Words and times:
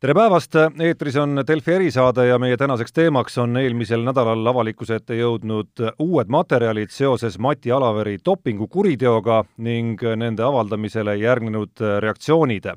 tere 0.00 0.14
päevast, 0.16 0.56
eetris 0.80 1.16
on 1.20 1.42
Delfi 1.46 1.74
erisaade 1.76 2.24
ja 2.26 2.38
meie 2.40 2.56
tänaseks 2.56 2.92
teemaks 2.92 3.34
on 3.38 3.56
eelmisel 3.60 4.00
nädalal 4.00 4.46
avalikkuse 4.48 4.96
ette 4.96 5.18
jõudnud 5.18 5.82
uued 6.00 6.30
materjalid 6.32 6.88
seoses 6.88 7.36
Mati 7.38 7.68
Alaveri 7.72 8.14
dopingukuriteoga 8.24 9.42
ning 9.58 10.00
nende 10.16 10.42
avaldamisele 10.42 11.18
järgnenud 11.20 11.84
reaktsioonid. 12.00 12.70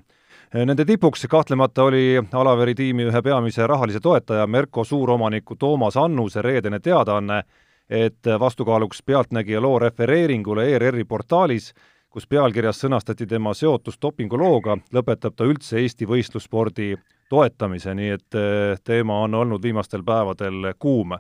Nende 0.53 0.85
tipuks 0.85 1.23
kahtlemata 1.31 1.88
oli 1.88 2.20
Alaveri 2.33 2.75
tiimi 2.75 3.07
ühe 3.07 3.21
peamise 3.21 3.67
rahalise 3.71 4.03
toetaja 4.03 4.47
Merko 4.47 4.83
suuromaniku 4.83 5.55
Toomas 5.55 5.97
Annuse 5.97 6.41
reedene 6.41 6.79
teadaanne, 6.79 7.43
et 7.89 8.33
vastukaaluks 8.39 8.99
Pealtnägija 9.03 9.62
loo 9.62 9.79
refereeringule 9.79 10.67
ERR-i 10.76 11.07
portaalis 11.07 11.71
kus 12.13 12.27
pealkirjas 12.29 12.77
sõnastati 12.77 13.26
tema 13.26 13.55
seotus 13.57 13.98
dopingulooga, 14.01 14.77
lõpetab 14.93 15.34
ta 15.34 15.48
üldse 15.49 15.79
Eesti 15.81 16.05
võistlusspordi 16.05 16.91
toetamise, 17.30 17.94
nii 17.95 18.09
et 18.09 18.38
eh, 18.38 18.80
teema 18.84 19.22
on 19.26 19.34
olnud 19.36 19.62
viimastel 19.62 20.04
päevadel 20.04 20.73
kuum. 20.80 21.18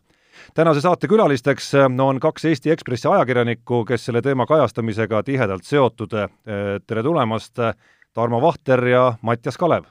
tänase 0.53 0.81
saate 0.81 1.07
külalisteks 1.07 1.73
eh, 1.73 1.89
on 1.99 2.19
kaks 2.19 2.45
Eesti 2.45 2.71
Ekspressi 2.71 3.07
ajakirjanikku, 3.07 3.85
kes 3.85 4.05
selle 4.05 4.21
teema 4.21 4.45
kajastamisega 4.45 5.23
tihedalt 5.23 5.63
seotud. 5.63 6.13
Eh, 6.13 6.29
tere 6.87 7.03
tulemast, 7.03 7.59
Tarmo 8.13 8.41
Vahter 8.41 8.87
ja 8.87 9.13
Mattias 9.21 9.57
Kalev! 9.57 9.83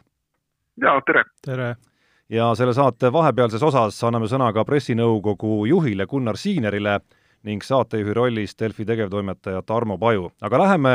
jaa, 0.82 1.00
tere! 1.06 1.24
tere! 1.44 1.76
ja 2.32 2.54
selle 2.54 2.72
saate 2.74 3.12
vahepealses 3.12 3.62
osas 3.62 3.98
anname 4.04 4.28
sõna 4.30 4.52
ka 4.56 4.64
pressinõukogu 4.64 5.66
juhile 5.68 6.06
Gunnar 6.06 6.38
Siinerile 6.40 7.00
ning 7.44 7.64
saatejuhi 7.66 8.14
rollis 8.14 8.54
Delfi 8.58 8.86
tegevtoimetaja 8.88 9.62
Tarmo 9.66 9.98
Paju. 9.98 10.30
aga 10.40 10.58
läheme 10.58 10.92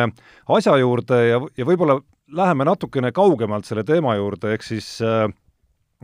asja 0.47 0.77
juurde 0.77 1.19
ja, 1.27 1.41
ja 1.57 1.65
võib-olla 1.65 1.99
läheme 2.27 2.65
natukene 2.67 3.11
kaugemalt 3.11 3.65
selle 3.65 3.83
teema 3.87 4.15
juurde, 4.15 4.53
ehk 4.55 4.65
siis 4.65 4.97
äh, 5.01 5.27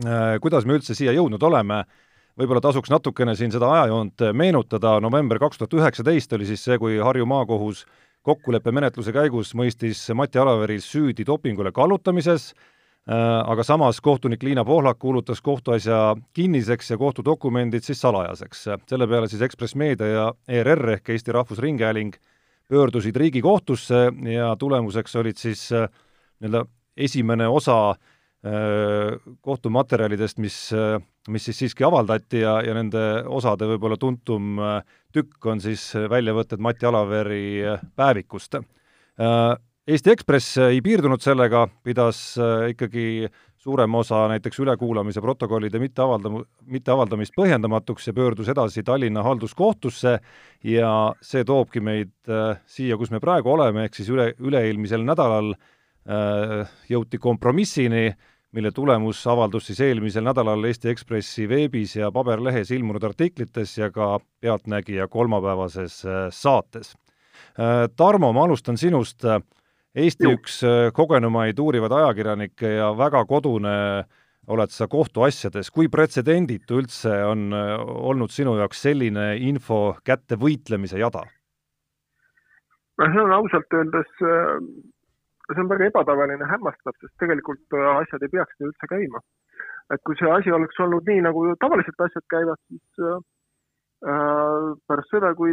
äh, 0.04 0.36
kuidas 0.42 0.66
me 0.66 0.78
üldse 0.78 0.96
siia 0.96 1.12
jõudnud 1.16 1.42
oleme, 1.42 1.82
võib-olla 2.40 2.62
tasuks 2.64 2.90
natukene 2.90 3.36
siin 3.38 3.52
seda 3.54 3.70
ajajoont 3.72 4.28
meenutada, 4.32 4.98
november 5.00 5.38
kaks 5.38 5.60
tuhat 5.60 5.74
üheksateist 5.80 6.32
oli 6.32 6.48
siis 6.48 6.64
see, 6.64 6.78
kui 6.78 6.98
Harju 6.98 7.26
maakohus 7.30 7.84
kokkuleppemenetluse 8.24 9.12
käigus 9.12 9.52
mõistis 9.54 10.00
Mati 10.16 10.40
Alaveri 10.40 10.80
süüdi 10.80 11.26
dopingule 11.28 11.72
kallutamises 11.72 12.52
äh,, 12.52 12.70
Äh, 13.04 13.50
aga 13.52 13.60
samas 13.64 13.98
kohtunik 14.00 14.42
Liina 14.42 14.62
Pohlak 14.64 14.96
kuulutas 14.98 15.42
kohtuasja 15.44 16.16
kinniseks 16.32 16.90
ja 16.90 16.96
kohtudokumendid 16.96 17.84
siis 17.84 18.00
salajaseks. 18.00 18.62
selle 18.88 19.06
peale 19.06 19.28
siis 19.28 19.42
Ekspress 19.42 19.74
Meedia 19.74 20.06
ja 20.06 20.32
ERR 20.48 20.88
ehk 20.88 21.10
Eesti 21.12 21.32
Rahvusringhääling 21.32 22.14
pöördusid 22.68 23.16
Riigikohtusse 23.16 24.08
ja 24.32 24.56
tulemuseks 24.56 25.16
olid 25.16 25.36
siis 25.36 25.72
äh, 25.72 25.88
nii-öelda 26.44 26.64
esimene 27.08 27.48
osa 27.50 27.78
äh, 27.90 29.16
kohtumaterjalidest, 29.40 30.38
mis, 30.38 30.58
mis 31.28 31.48
siis 31.48 31.64
siiski 31.64 31.86
avaldati 31.88 32.44
ja, 32.44 32.58
ja 32.62 32.76
nende 32.76 33.04
osade 33.26 33.66
võib-olla 33.72 33.98
tuntum 33.98 34.60
tükk 35.14 35.48
on 35.48 35.64
siis 35.64 35.88
väljavõtted 36.12 36.60
Mati 36.62 36.86
Alaveri 36.86 37.44
päevikust. 37.96 38.60
Eesti 39.84 40.14
Ekspress 40.14 40.56
ei 40.64 40.78
piirdunud 40.80 41.20
sellega, 41.20 41.66
pidas 41.84 42.38
äh, 42.40 42.70
ikkagi 42.72 43.26
suurem 43.60 43.92
osa 43.98 44.22
näiteks 44.32 44.62
ülekuulamise 44.64 45.20
protokollide 45.20 45.76
mitteavaldam-, 45.82 46.38
mitteavaldamist 46.72 47.34
põhjendamatuks 47.36 48.08
ja 48.08 48.14
pöördus 48.16 48.48
edasi 48.48 48.80
Tallinna 48.84 49.20
halduskohtusse 49.26 50.14
ja 50.72 50.92
see 51.20 51.44
toobki 51.44 51.84
meid 51.84 52.14
äh, 52.32 52.56
siia, 52.64 52.96
kus 52.96 53.12
me 53.12 53.20
praegu 53.20 53.52
oleme, 53.52 53.84
ehk 53.84 54.00
siis 54.00 54.08
üle, 54.08 54.30
üle-eelmisel 54.40 55.04
nädalal 55.04 55.52
äh, 55.52 55.73
jõuti 56.90 57.16
kompromissini, 57.16 58.10
mille 58.54 58.70
tulemus 58.70 59.22
avaldus 59.26 59.70
siis 59.70 59.80
eelmisel 59.82 60.24
nädalal 60.26 60.64
Eesti 60.68 60.90
Ekspressi 60.92 61.48
veebis 61.48 61.96
ja 61.96 62.10
paberlehes 62.14 62.70
ilmunud 62.76 63.02
artiklites 63.08 63.72
ja 63.78 63.90
ka 63.90 64.18
Pealtnägija 64.40 65.08
kolmapäevases 65.08 66.04
äh, 66.06 66.26
saates 66.30 66.94
äh,. 67.58 67.88
Tarmo, 67.96 68.32
ma 68.32 68.44
alustan 68.44 68.78
sinust 68.78 69.24
äh, 69.24 69.40
Eesti 69.94 70.28
Juh. 70.28 70.36
üks 70.38 70.60
äh, 70.66 70.90
kogenumaid 70.94 71.58
uurivaid 71.58 71.92
ajakirjanikke 71.92 72.76
ja 72.76 72.92
väga 72.98 73.24
kodune 73.30 73.74
oled 74.46 74.72
sa 74.74 74.88
kohtuasjades, 74.90 75.70
kui 75.72 75.88
pretsedenditu 75.88 76.80
üldse 76.82 77.12
on 77.26 77.48
äh, 77.54 77.76
olnud 77.80 78.30
sinu 78.34 78.56
jaoks 78.60 78.82
selline 78.86 79.32
info 79.38 79.96
kätte 80.04 80.38
võitlemise 80.40 81.00
jada? 81.00 81.24
no 82.98 83.06
see 83.10 83.22
on 83.22 83.32
ausalt 83.34 83.74
öeldes, 83.74 84.10
äh, 84.22 84.58
see 85.52 85.60
on 85.60 85.70
väga 85.70 85.90
ebatavaline, 85.90 86.46
hämmastav, 86.50 86.96
sest 87.00 87.14
tegelikult 87.22 87.76
asjad 87.94 88.22
ei 88.24 88.32
peaks 88.32 88.56
nii 88.58 88.70
üldse 88.70 88.90
käima. 88.90 89.20
et 89.92 90.00
kui 90.08 90.16
see 90.16 90.30
asi 90.32 90.52
oleks 90.56 90.78
olnud 90.80 91.04
nii, 91.10 91.20
nagu 91.26 91.44
tavaliselt 91.60 92.00
asjad 92.06 92.24
käivad, 92.32 92.60
siis 92.68 93.04
äh, 93.04 93.18
pärast 94.88 95.12
seda, 95.12 95.34
kui 95.34 95.52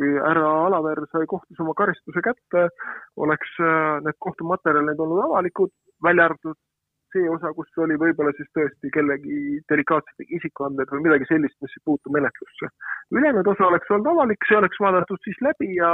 kui 0.00 0.12
härra 0.24 0.50
Alaver 0.66 1.04
sai 1.12 1.26
kohtus 1.28 1.58
oma 1.60 1.74
karistuse 1.76 2.20
kätte, 2.24 2.68
oleks 3.16 3.56
äh, 3.60 4.00
need 4.04 4.18
kohtumaterjalid 4.26 5.00
olnud 5.04 5.24
avalikud, 5.24 5.72
välja 6.04 6.28
arvatud 6.28 6.58
see 7.12 7.28
osa, 7.28 7.52
kus 7.56 7.68
oli 7.84 7.98
võib-olla 8.00 8.32
siis 8.36 8.48
tõesti 8.56 8.90
kellegi 8.94 9.60
delikaatsed 9.70 10.32
isikuandmed 10.38 10.92
või 10.94 11.04
midagi 11.06 11.28
sellist, 11.28 11.58
mis 11.64 11.76
ei 11.76 11.84
puutu 11.88 12.12
menetlusse. 12.14 12.70
ülejäänud 13.12 13.48
osa 13.52 13.68
oleks 13.68 13.90
olnud 13.92 14.08
avalik, 14.14 14.48
see 14.48 14.58
oleks 14.58 14.80
vaadatud 14.80 15.20
siis 15.24 15.40
läbi 15.44 15.74
ja 15.76 15.92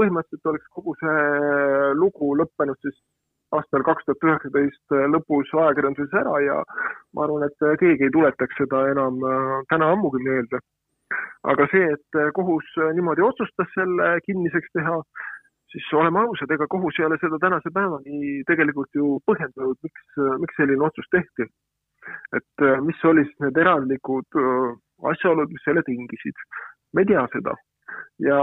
põhimõtteliselt 0.00 0.52
oleks 0.52 0.74
kogu 0.76 0.96
see 1.02 1.94
lugu 2.00 2.34
lõppenud 2.42 2.80
siis 2.82 2.98
aastal 3.56 3.86
kaks 3.86 4.06
tuhat 4.06 4.28
üheksateist 4.28 4.98
lõpus 5.14 5.54
ajakirjanduses 5.62 6.18
ära 6.24 6.36
ja 6.44 6.58
ma 7.14 7.24
arvan, 7.26 7.46
et 7.48 7.70
keegi 7.82 8.06
ei 8.06 8.14
tuletaks 8.14 8.60
seda 8.62 8.84
enam 8.92 9.24
äh, 9.26 9.56
täna 9.72 9.94
ammugi 9.94 10.22
meelde 10.26 10.60
aga 11.50 11.66
see, 11.72 11.88
et 11.96 12.18
äh, 12.20 12.30
kohus 12.36 12.66
äh, 12.78 12.92
niimoodi 12.96 13.24
otsustas 13.24 13.70
selle 13.74 14.12
kinniseks 14.26 14.72
teha, 14.76 14.98
siis 15.72 15.86
oleme 15.96 16.22
ausad, 16.24 16.52
ega 16.54 16.68
kohus 16.70 16.98
ei 17.00 17.06
ole 17.06 17.18
seda 17.22 17.38
tänase 17.42 17.72
päevani 17.74 18.42
tegelikult 18.48 19.00
ju 19.00 19.16
põhjendanud, 19.30 19.78
miks, 19.86 20.06
äh, 20.18 20.36
miks 20.42 20.60
selline 20.60 20.86
otsus 20.88 21.08
tehti. 21.16 21.50
et 22.32 22.62
mis 22.80 23.02
olid 23.04 23.26
siis 23.28 23.42
need 23.44 23.58
erandlikud 23.60 24.36
asjaolud, 25.10 25.50
mis 25.52 25.64
selle 25.66 25.82
tingisid. 25.84 26.38
me 26.94 27.02
ei 27.02 27.08
tea 27.10 27.26
seda 27.34 27.52
ja, 28.24 28.38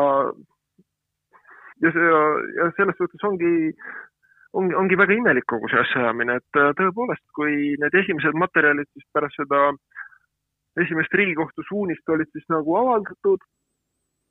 ja 1.83 1.93
see, 1.93 2.11
ja 2.57 2.69
selles 2.77 2.97
suhtes 2.97 3.23
ongi 3.27 3.53
ongi, 4.57 4.73
ongi 4.75 4.97
väga 4.97 5.13
imelik 5.13 5.45
kogu 5.45 5.69
see 5.69 5.79
asjaajamine, 5.83 6.39
et 6.39 6.61
tõepoolest, 6.79 7.25
kui 7.37 7.75
need 7.81 7.97
esimesed 8.01 8.37
materjalid 8.39 8.89
siis 8.93 9.05
pärast 9.13 9.37
seda 9.37 9.67
äh, 9.69 10.03
esimest 10.83 11.13
Riigikohtu 11.13 11.65
suunist 11.67 12.09
olid 12.13 12.29
siis 12.31 12.45
nagu 12.53 12.75
avaldatud, 12.79 13.43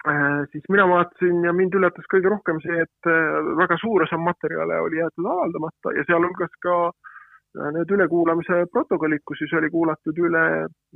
äh, 0.08 0.44
siis 0.52 0.64
mina 0.72 0.86
vaatasin 0.88 1.44
ja 1.48 1.54
mind 1.56 1.74
üllatas 1.78 2.06
kõige 2.12 2.30
rohkem 2.32 2.60
see, 2.64 2.78
et 2.86 3.10
äh, 3.10 3.50
väga 3.60 3.78
suur 3.82 4.06
osa 4.06 4.18
materjale 4.20 4.80
oli 4.86 5.00
jäetud 5.02 5.30
avaldamata 5.32 5.94
ja 5.98 6.06
sealhulgas 6.08 6.54
ka 6.66 6.76
äh, 6.90 7.70
need 7.78 7.94
ülekuulamise 7.98 8.64
protokollid, 8.72 9.24
kus 9.26 9.42
siis 9.42 9.56
oli 9.58 9.72
kuulatud 9.74 10.22
üle 10.28 10.44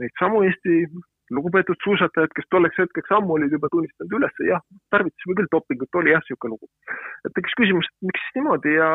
neid 0.02 0.14
samu 0.22 0.44
Eesti 0.46 0.82
lugupeetud 1.36 1.78
suusatajad, 1.84 2.32
kes 2.36 2.48
tolleks 2.54 2.78
hetkeks 2.82 3.14
ammu 3.16 3.36
olid 3.36 3.54
juba 3.56 3.70
tunnistanud 3.72 4.16
üles, 4.18 4.42
jah, 4.48 4.62
tarvitasime 4.94 5.36
küll 5.38 5.50
dopingut, 5.54 5.98
oli 6.00 6.14
jah, 6.14 6.22
niisugune 6.24 6.56
lugu. 6.56 6.70
et 7.24 7.34
tekkis 7.36 7.58
küsimus, 7.60 7.90
et 7.90 8.08
miks 8.10 8.30
niimoodi 8.36 8.76
ja 8.76 8.90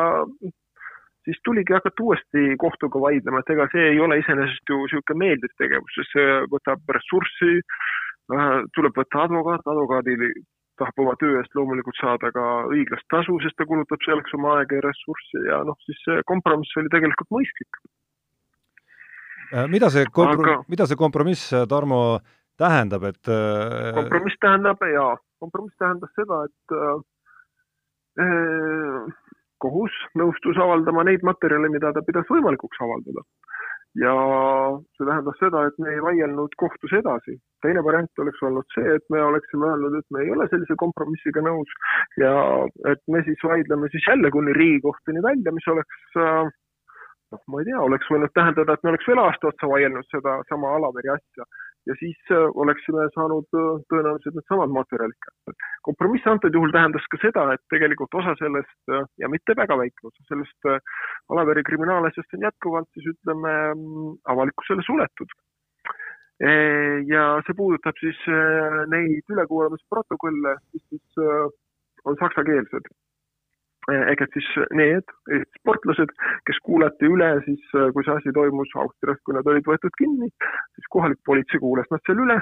siis 1.26 1.38
tuligi 1.44 1.74
hakata 1.76 2.02
uuesti 2.06 2.56
kohtuga 2.62 3.00
vaidlema, 3.06 3.42
et 3.42 3.54
ega 3.54 3.68
see 3.72 3.86
ei 3.92 4.02
ole 4.06 4.20
iseenesest 4.22 4.74
ju 4.74 4.82
niisugune 4.84 5.22
meeldiv 5.24 5.54
tegevus, 5.62 5.96
sest 5.98 6.18
see 6.18 6.36
võtab 6.52 6.94
ressurssi, 6.98 7.54
tuleb 8.76 9.00
võtta 9.00 9.24
advokaat, 9.26 9.66
advokaadil 9.72 10.28
tahab 10.80 11.02
oma 11.02 11.14
töö 11.20 11.38
eest 11.40 11.54
loomulikult 11.56 11.98
saada 12.00 12.30
ka 12.36 12.44
õiglast 12.72 13.06
tasu, 13.12 13.38
sest 13.42 13.56
ta 13.58 13.66
kulutab 13.68 14.02
selleks 14.04 14.34
oma 14.38 14.58
aega 14.58 14.78
ja 14.78 14.84
ressurssi 14.84 15.44
ja 15.48 15.62
noh, 15.68 15.78
siis 15.88 16.00
see 16.04 16.24
kompromiss 16.30 16.76
oli 16.80 16.92
tegelikult 16.92 17.32
mõistlik. 17.32 17.80
Äh, 19.52 19.68
mida 19.68 19.90
see 19.90 20.06
kompro-, 20.10 20.42
Aga... 20.42 20.64
mida 20.68 20.86
see 20.86 20.98
kompromiss, 20.98 21.50
Tarmo, 21.68 22.18
tähendab, 22.58 23.04
et 23.10 23.28
äh, 23.30 23.92
kompromiss 24.00 24.40
tähendab 24.42 24.82
jaa, 24.90 25.12
kompromiss 25.42 25.76
tähendas 25.78 26.10
seda, 26.18 26.42
et 26.48 26.76
äh, 26.76 26.96
kohus 29.62 29.94
nõustus 30.18 30.58
avaldama 30.60 31.04
neid 31.06 31.22
materjale, 31.26 31.70
mida 31.72 31.92
ta 31.92 32.02
pidas 32.06 32.28
võimalikuks 32.32 32.80
avaldada. 32.82 33.22
ja 33.96 34.12
see 34.96 35.06
tähendas 35.08 35.38
seda, 35.40 35.62
et 35.68 35.78
me 35.80 35.94
ei 35.94 36.00
vaielnud 36.04 36.52
kohtus 36.60 36.92
edasi. 36.98 37.38
teine 37.64 37.84
variant 37.84 38.20
oleks 38.24 38.42
olnud 38.42 38.66
see, 38.74 38.96
et 38.98 39.04
me 39.14 39.22
oleksime 39.24 39.70
öelnud, 39.70 39.94
et 40.00 40.08
me 40.10 40.24
ei 40.24 40.30
ole 40.34 40.48
sellise 40.50 40.74
kompromissiga 40.82 41.40
nõus 41.44 41.70
ja 42.20 42.34
et 42.92 43.02
me 43.08 43.22
siis 43.28 43.40
vaidleme 43.44 43.88
siis 43.94 44.04
jälle 44.10 44.30
kuni 44.30 44.52
Riigikohtuni 44.58 45.22
välja, 45.22 45.52
mis 45.52 45.68
oleks 45.72 45.94
noh, 47.32 47.42
ma 47.52 47.62
ei 47.62 47.68
tea, 47.70 47.80
oleks 47.82 48.10
võinud 48.12 48.34
tähendada, 48.34 48.74
et 48.76 48.84
me 48.84 48.92
oleks 48.92 49.08
veel 49.08 49.22
aasta 49.22 49.50
otsa 49.50 49.70
vaielnud 49.70 50.10
sedasama 50.12 50.74
Alaveri 50.78 51.14
asja 51.14 51.48
ja 51.86 51.94
siis 52.00 52.18
äh, 52.34 52.46
oleksime 52.62 53.06
saanud 53.14 53.46
äh, 53.54 53.66
tõenäoliselt 53.90 54.36
needsamad 54.36 54.72
materjalid 54.74 55.18
kätte. 55.26 55.54
kompromiss 55.86 56.26
antud 56.30 56.54
juhul 56.58 56.74
tähendas 56.74 57.06
ka 57.12 57.20
seda, 57.22 57.46
et 57.54 57.62
tegelikult 57.72 58.14
osa 58.20 58.34
sellest 58.40 58.94
äh, 58.94 59.06
ja 59.22 59.30
mitte 59.30 59.56
väga 59.58 59.78
väike 59.82 60.10
osa 60.10 60.26
sellest 60.30 60.70
Alaveri 61.30 61.62
kriminaalasjast 61.68 62.36
on 62.38 62.46
jätkuvalt 62.48 62.90
siis 62.94 63.10
ütleme 63.14 63.54
mm, 63.74 64.14
avalikkusele 64.34 64.82
suletud. 64.86 65.36
Ja 67.08 67.22
see 67.46 67.54
puudutab 67.56 67.96
siis 67.96 68.18
neid 68.92 69.30
ülekuulamisprotokolle, 69.32 70.50
mis 70.74 70.82
siis 70.92 71.22
on 72.04 72.18
saksakeelsed 72.20 72.90
ehk 73.92 74.24
et 74.24 74.34
siis 74.34 74.48
need 74.74 75.14
sportlased, 75.60 76.12
kes 76.48 76.58
kuulati 76.66 77.06
üle 77.10 77.28
siis, 77.46 77.62
kui 77.94 78.06
see 78.06 78.16
asi 78.16 78.34
toimus 78.34 78.74
Austrias, 78.82 79.20
kui 79.24 79.36
nad 79.36 79.46
olid 79.46 79.66
võetud 79.68 79.94
kinni, 80.00 80.30
siis 80.74 80.90
kohalik 80.90 81.20
politsei 81.26 81.62
kuulas 81.62 81.88
nad 81.92 82.02
seal 82.06 82.22
üle. 82.24 82.40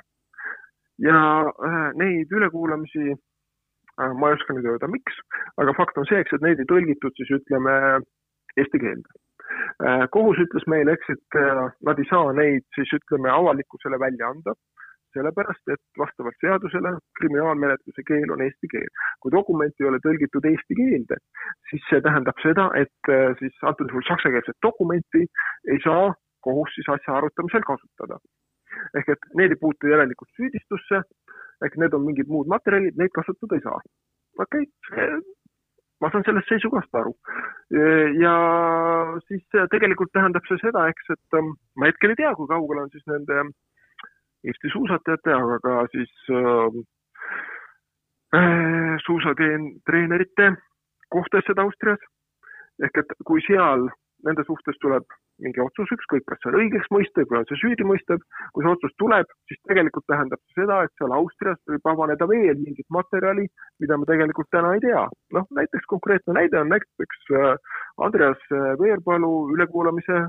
Ja 1.03 1.19
äh, 1.51 1.89
neid 1.99 2.31
ülekuulamisi 2.33 3.17
ma 3.99 4.31
ei 4.31 4.35
oska 4.35 4.55
nüüd 4.55 4.67
öelda, 4.67 4.89
miks, 4.91 5.19
aga 5.63 5.75
fakt 5.79 5.99
on 6.01 6.07
see, 6.09 6.19
eks, 6.23 6.35
et 6.35 6.43
neid 6.43 6.59
ei 6.59 6.71
tõlgitud 6.71 7.15
siis 7.19 7.31
ütleme 7.37 7.75
eesti 8.59 8.81
keelde. 8.83 9.21
Kohus 10.15 10.41
ütles 10.43 10.65
meile, 10.71 10.97
eks, 10.97 11.13
et 11.15 11.37
nad 11.87 12.01
ei 12.01 12.09
saa 12.09 12.33
neid 12.35 12.65
siis 12.75 12.91
ütleme 12.97 13.31
avalikkusele 13.31 14.01
välja 14.03 14.33
anda 14.33 14.55
sellepärast 15.15 15.73
et 15.75 15.83
vastavalt 16.01 16.39
seadusele 16.45 16.95
kriminaalmenetluse 17.21 18.05
keel 18.11 18.35
on 18.35 18.43
eesti 18.47 18.71
keel. 18.75 18.91
kui 19.21 19.35
dokument 19.35 19.81
ei 19.81 19.89
ole 19.91 20.01
tõlgitud 20.07 20.49
eesti 20.51 20.79
keelde, 20.81 21.21
siis 21.71 21.87
see 21.91 22.03
tähendab 22.07 22.41
seda, 22.47 22.69
et 22.83 23.13
äh, 23.17 23.35
siis 23.41 23.67
antud 23.71 23.93
juhul 23.93 24.07
saksakeelset 24.11 24.59
dokumenti 24.69 25.27
ei 25.75 25.81
saa 25.87 26.13
kohus 26.47 26.75
siis 26.77 26.91
asja 26.97 27.19
arutamisel 27.19 27.65
kasutada. 27.71 28.19
ehk 28.99 29.09
et 29.15 29.31
need 29.39 29.55
ei 29.55 29.61
puutu 29.61 29.91
järelikult 29.93 30.31
süüdistusse, 30.37 31.05
ehk 31.65 31.77
need 31.83 31.95
on 31.97 32.05
mingid 32.09 32.29
muud 32.35 32.51
materjalid, 32.51 32.99
neid 32.99 33.15
kasutada 33.19 33.59
ei 33.59 33.65
saa. 33.69 33.81
okei 34.47 34.67
okay., 34.67 35.23
ma 36.03 36.11
saan 36.13 36.25
sellest 36.27 36.51
seisukohast 36.53 36.99
aru. 37.01 37.15
ja 38.25 38.35
siis 39.29 39.45
tegelikult 39.75 40.13
tähendab 40.17 40.49
see 40.49 40.61
seda, 40.63 40.89
eks, 40.93 41.15
et 41.17 41.39
ähm, 41.39 41.55
ma 41.79 41.91
hetkel 41.91 42.15
ei 42.15 42.21
tea, 42.23 42.35
kui 42.39 42.51
kaugel 42.51 42.83
on 42.85 42.93
siis 42.95 43.07
nende 43.11 43.47
Eesti 44.45 44.71
suusatajate, 44.73 45.33
aga 45.33 45.59
ka 45.65 45.75
siis 45.93 46.13
äh, 46.31 46.79
äh 48.37 48.97
suusatreenerite 49.07 50.53
kohtuasjad 51.09 51.59
Austrias. 51.59 52.03
ehk 52.83 52.97
et 52.99 53.13
kui 53.25 53.41
seal 53.47 53.85
nende 54.27 54.43
suhtes 54.47 54.79
tuleb 54.83 55.05
mingi 55.43 55.61
otsus, 55.63 55.91
ükskõik, 55.97 56.25
kas 56.29 56.41
see 56.43 56.51
on 56.51 56.59
õigeks 56.61 56.91
mõistev 56.95 57.29
või 57.31 57.41
on 57.41 57.47
see 57.49 57.61
süüdi 57.61 57.87
mõistev, 57.87 58.23
kui 58.55 58.65
see 58.65 58.73
otsus 58.73 58.95
tuleb, 59.03 59.31
siis 59.51 59.61
tegelikult 59.71 60.07
tähendab 60.11 60.41
see 60.43 60.63
seda, 60.63 60.81
et 60.85 60.93
seal 60.99 61.15
Austrias 61.17 61.61
võib 61.71 61.91
avaneda 61.91 62.29
veel 62.31 62.61
mingit 62.61 62.87
materjali, 62.97 63.47
mida 63.83 63.99
me 63.99 64.09
tegelikult 64.11 64.51
täna 64.55 64.75
ei 64.77 64.83
tea. 64.85 65.05
noh, 65.37 65.47
näiteks 65.59 65.91
konkreetne 65.91 66.39
näide 66.39 66.61
on 66.61 66.71
näiteks 66.75 67.29
äh, 67.35 67.77
Andreas 68.07 68.43
Veerpalu 68.83 69.33
ülekuulamise 69.57 70.25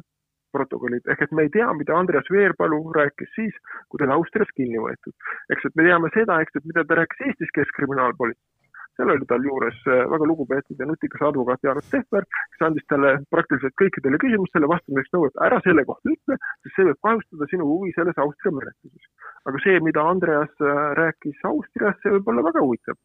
protokollid, 0.56 1.06
ehk 1.12 1.26
et 1.26 1.34
me 1.36 1.46
ei 1.46 1.54
tea, 1.54 1.68
mida 1.80 1.96
Andreas 2.00 2.28
Veerpalu 2.32 2.82
rääkis 2.98 3.32
siis, 3.38 3.56
kui 3.90 4.00
ta 4.00 4.08
oli 4.08 4.18
Austrias 4.18 4.52
kinni 4.58 4.82
võetud. 4.82 5.16
eks, 5.54 5.70
et 5.70 5.80
me 5.80 5.88
teame 5.88 6.12
seda, 6.18 6.42
eks, 6.44 6.60
et 6.60 6.70
mida 6.70 6.86
ta 6.86 7.00
rääkis 7.02 7.26
Eestis 7.30 7.56
keskkriminaalpolitseis. 7.60 8.52
seal 8.96 9.12
oli 9.12 9.26
tal 9.28 9.44
juures 9.44 9.80
äh, 9.92 10.04
väga 10.12 10.28
lugupeetud 10.32 10.80
ja 10.80 10.86
nutikas 10.88 11.26
advokaat 11.30 11.66
Jaanus 11.68 11.90
Tehver, 11.92 12.28
kes 12.54 12.68
andis 12.68 12.86
talle 12.92 13.12
praktiliselt 13.36 13.76
kõikidele 13.82 14.20
küsimustele 14.24 14.70
vastamiseks 14.72 15.12
nõu, 15.16 15.26
et 15.28 15.42
ära 15.48 15.60
selle 15.66 15.84
kohta 15.90 16.14
ütle, 16.14 16.40
sest 16.64 16.78
see 16.78 16.88
võib 16.90 17.02
kahjustada 17.10 17.50
sinu 17.52 17.68
huvi 17.74 17.92
selles 17.98 18.24
Austria 18.26 18.56
menetluses. 18.56 19.12
aga 19.52 19.66
see, 19.66 19.84
mida 19.90 20.08
Andreas 20.14 20.64
äh, 20.64 20.80
rääkis 21.02 21.44
Austrias, 21.52 22.00
see 22.04 22.16
võib 22.16 22.32
olla 22.34 22.48
väga 22.48 22.64
huvitav 22.64 23.02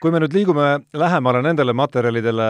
kui 0.00 0.12
me 0.14 0.20
nüüd 0.22 0.34
liigume 0.36 0.66
lähemale 0.94 1.40
nendele 1.42 1.74
materjalidele, 1.74 2.48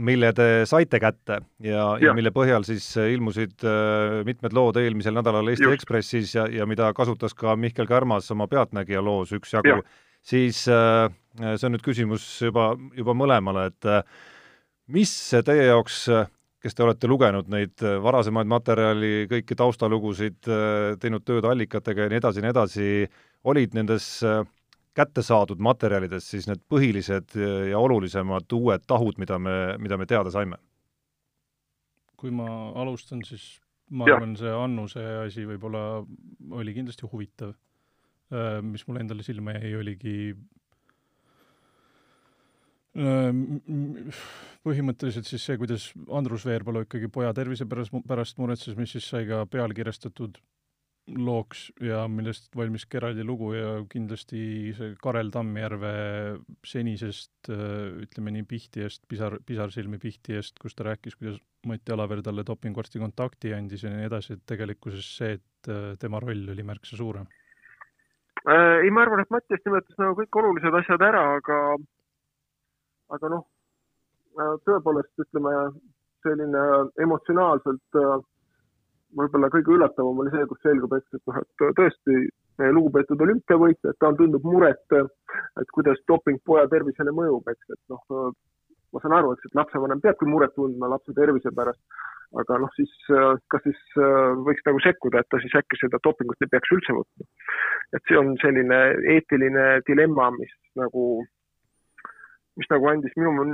mille 0.00 0.30
te 0.36 0.46
saite 0.68 1.00
kätte 1.02 1.40
ja, 1.60 1.72
ja., 1.72 2.08
ja 2.08 2.14
mille 2.16 2.32
põhjal 2.32 2.64
siis 2.64 2.86
äh, 3.00 3.10
ilmusid 3.12 3.64
äh, 3.68 4.22
mitmed 4.28 4.56
lood 4.56 4.78
eelmisel 4.80 5.16
nädalal 5.18 5.52
Eesti 5.52 5.68
Just. 5.68 5.82
Ekspressis 5.82 6.36
ja, 6.38 6.46
ja 6.48 6.66
mida 6.68 6.88
kasutas 6.96 7.36
ka 7.36 7.56
Mihkel 7.60 7.88
Kärmas 7.90 8.30
oma 8.32 8.48
Pealtnägija 8.48 9.02
loos 9.04 9.34
üksjagu, 9.36 9.82
siis 10.24 10.62
see 10.64 11.66
on 11.68 11.74
nüüd 11.74 11.84
küsimus 11.84 12.24
juba, 12.40 12.72
juba 12.96 13.16
mõlemale, 13.16 13.68
et 13.72 13.90
mis 14.92 15.12
teie 15.44 15.68
jaoks 15.68 16.06
kes 16.62 16.76
te 16.78 16.84
olete 16.84 17.08
lugenud 17.10 17.48
neid 17.50 17.82
varasemaid 18.04 18.46
materjali, 18.46 19.26
kõiki 19.28 19.56
taustalugusid, 19.58 20.46
teinud 21.02 21.24
tööd 21.26 21.48
allikatega 21.50 22.06
ja 22.06 22.12
nii 22.12 22.20
edasi 22.20 22.38
ja 22.38 22.44
nii 22.46 22.52
edasi, 22.54 22.90
olid 23.50 23.74
nendes 23.74 24.06
kätte 24.94 25.22
saadud 25.24 25.60
materjalides 25.62 26.26
siis 26.34 26.46
need 26.50 26.60
põhilised 26.68 27.36
ja 27.70 27.78
olulisemad 27.80 28.52
uued 28.52 28.84
tahud, 28.86 29.18
mida 29.18 29.38
me, 29.38 29.56
mida 29.80 29.96
me 29.96 30.06
teada 30.06 30.32
saime? 30.34 30.60
kui 32.22 32.30
ma 32.30 32.46
alustan, 32.78 33.24
siis 33.26 33.42
ma 33.90 34.06
ja. 34.06 34.16
arvan, 34.16 34.36
see 34.38 34.50
Annuse 34.54 35.02
asi 35.24 35.42
võib-olla 35.48 36.02
oli 36.54 36.74
kindlasti 36.76 37.08
huvitav. 37.10 37.56
Äh, 38.32 38.60
mis 38.64 38.86
mulle 38.86 39.02
endale 39.02 39.24
silma 39.26 39.56
jäi, 39.56 39.72
oligi 39.76 40.14
äh, 42.96 44.22
põhimõtteliselt 44.64 45.28
siis 45.28 45.44
see, 45.44 45.58
kuidas 45.60 45.90
Andrus 46.08 46.46
Veerpalu 46.48 46.86
ikkagi 46.86 47.10
poja 47.12 47.34
tervise 47.36 47.66
pärast, 47.68 47.98
pärast 48.08 48.40
muretses, 48.40 48.78
mis 48.78 48.94
siis 48.94 49.10
sai 49.12 49.26
ka 49.28 49.42
pealkirjastatud 49.50 50.38
looks 51.16 51.66
ja 51.82 52.04
millest 52.08 52.54
valmis 52.56 52.86
ka 52.86 52.98
eraldi 53.00 53.24
lugu 53.26 53.52
ja 53.54 53.72
kindlasti 53.90 54.72
see 54.76 54.94
Karel 55.02 55.30
Tammjärve 55.34 55.92
senisest 56.66 57.50
ütleme 57.50 58.34
nii 58.36 58.46
Pihtiest, 58.48 59.04
pisar, 59.08 59.38
pisarsilmi 59.46 60.00
Pihtiest, 60.02 60.58
kus 60.62 60.76
ta 60.78 60.88
rääkis, 60.88 61.16
kuidas 61.18 61.40
Mati 61.66 61.94
Alaver 61.94 62.22
talle 62.26 62.44
dopinguarsti 62.46 62.98
kontakti 63.02 63.54
andis 63.54 63.84
ja 63.84 63.92
nii 63.92 64.08
edasi, 64.08 64.34
et 64.34 64.44
tegelikkuses 64.50 65.12
see, 65.18 65.38
et 65.38 65.72
tema 66.02 66.20
roll 66.22 66.50
oli 66.54 66.66
märksa 66.66 66.98
suurem 66.98 67.28
äh,? 68.48 68.82
ei, 68.82 68.90
ma 68.90 69.04
arvan, 69.04 69.22
et 69.22 69.30
Mattias 69.30 69.62
nimetas 69.66 69.98
nagu 70.00 70.16
kõik 70.18 70.40
olulised 70.42 70.78
asjad 70.80 71.04
ära, 71.06 71.22
aga, 71.38 71.58
aga 73.16 73.32
noh, 73.36 73.46
äh, 74.38 74.54
tõepoolest 74.66 75.26
ütleme, 75.26 75.54
selline 76.22 76.66
emotsionaalselt 77.02 77.98
äh, 77.98 78.18
võib-olla 79.18 79.50
kõige 79.52 79.74
üllatavam 79.76 80.22
oli 80.22 80.32
see, 80.32 80.46
kus 80.50 80.62
selgub, 80.64 80.94
et, 80.96 81.06
et 81.16 81.22
noh, 81.28 81.40
et 81.42 81.66
tõesti 81.78 82.20
lugupeetud 82.76 83.20
olümpiavõitja, 83.26 83.92
et 83.92 84.00
tal 84.02 84.16
tundub 84.18 84.44
muret, 84.46 84.96
et 85.60 85.74
kuidas 85.76 86.00
doping 86.08 86.40
poja 86.46 86.68
tervisele 86.72 87.14
mõjub, 87.16 87.48
eks, 87.52 87.74
et 87.74 87.82
noh, 87.92 88.32
ma 88.92 89.02
saan 89.02 89.16
aru, 89.18 89.34
eks, 89.34 89.48
et 89.48 89.58
lapsevanem 89.58 90.00
peabki 90.04 90.28
muret 90.28 90.54
tundma 90.56 90.90
lapse 90.92 91.14
tervise 91.16 91.52
pärast, 91.56 91.80
aga 92.40 92.58
noh, 92.62 92.72
siis 92.76 92.92
kas 93.52 93.64
siis 93.66 93.80
võiks 94.46 94.64
nagu 94.68 94.80
sekkuda, 94.84 95.20
et 95.20 95.30
ta 95.32 95.40
siis 95.42 95.54
äkki 95.60 95.80
seda 95.80 96.00
dopingut 96.04 96.44
ei 96.44 96.50
peaks 96.52 96.72
üldse 96.76 96.96
võtma. 96.96 97.28
et 97.92 98.02
see 98.08 98.16
on 98.16 98.34
selline 98.40 98.80
eetiline 99.16 99.66
dilemma, 99.88 100.30
mis 100.38 100.52
nagu, 100.80 101.24
mis 102.60 102.68
nagu 102.72 102.88
andis 102.88 103.12
minu, 103.20 103.44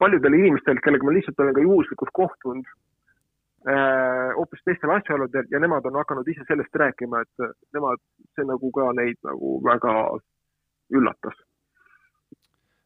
paljudele 0.00 0.42
inimestele, 0.42 0.84
kellega 0.84 1.08
ma 1.08 1.16
lihtsalt 1.16 1.40
olen 1.40 1.56
ka 1.56 1.64
juhuslikult 1.64 2.12
kohtunud, 2.16 2.68
hoopis 3.66 4.62
teistel 4.64 4.90
asjaoludel 4.94 5.50
ja 5.52 5.58
nemad 5.60 5.84
on 5.84 5.98
hakanud 6.00 6.28
ise 6.32 6.46
sellest 6.48 6.76
rääkima, 6.80 7.20
et 7.20 7.52
nemad, 7.76 8.00
see 8.32 8.46
nagu 8.48 8.70
ka 8.72 8.86
neid 8.96 9.18
nagu 9.26 9.58
väga 9.64 9.94
üllatas. 10.96 11.36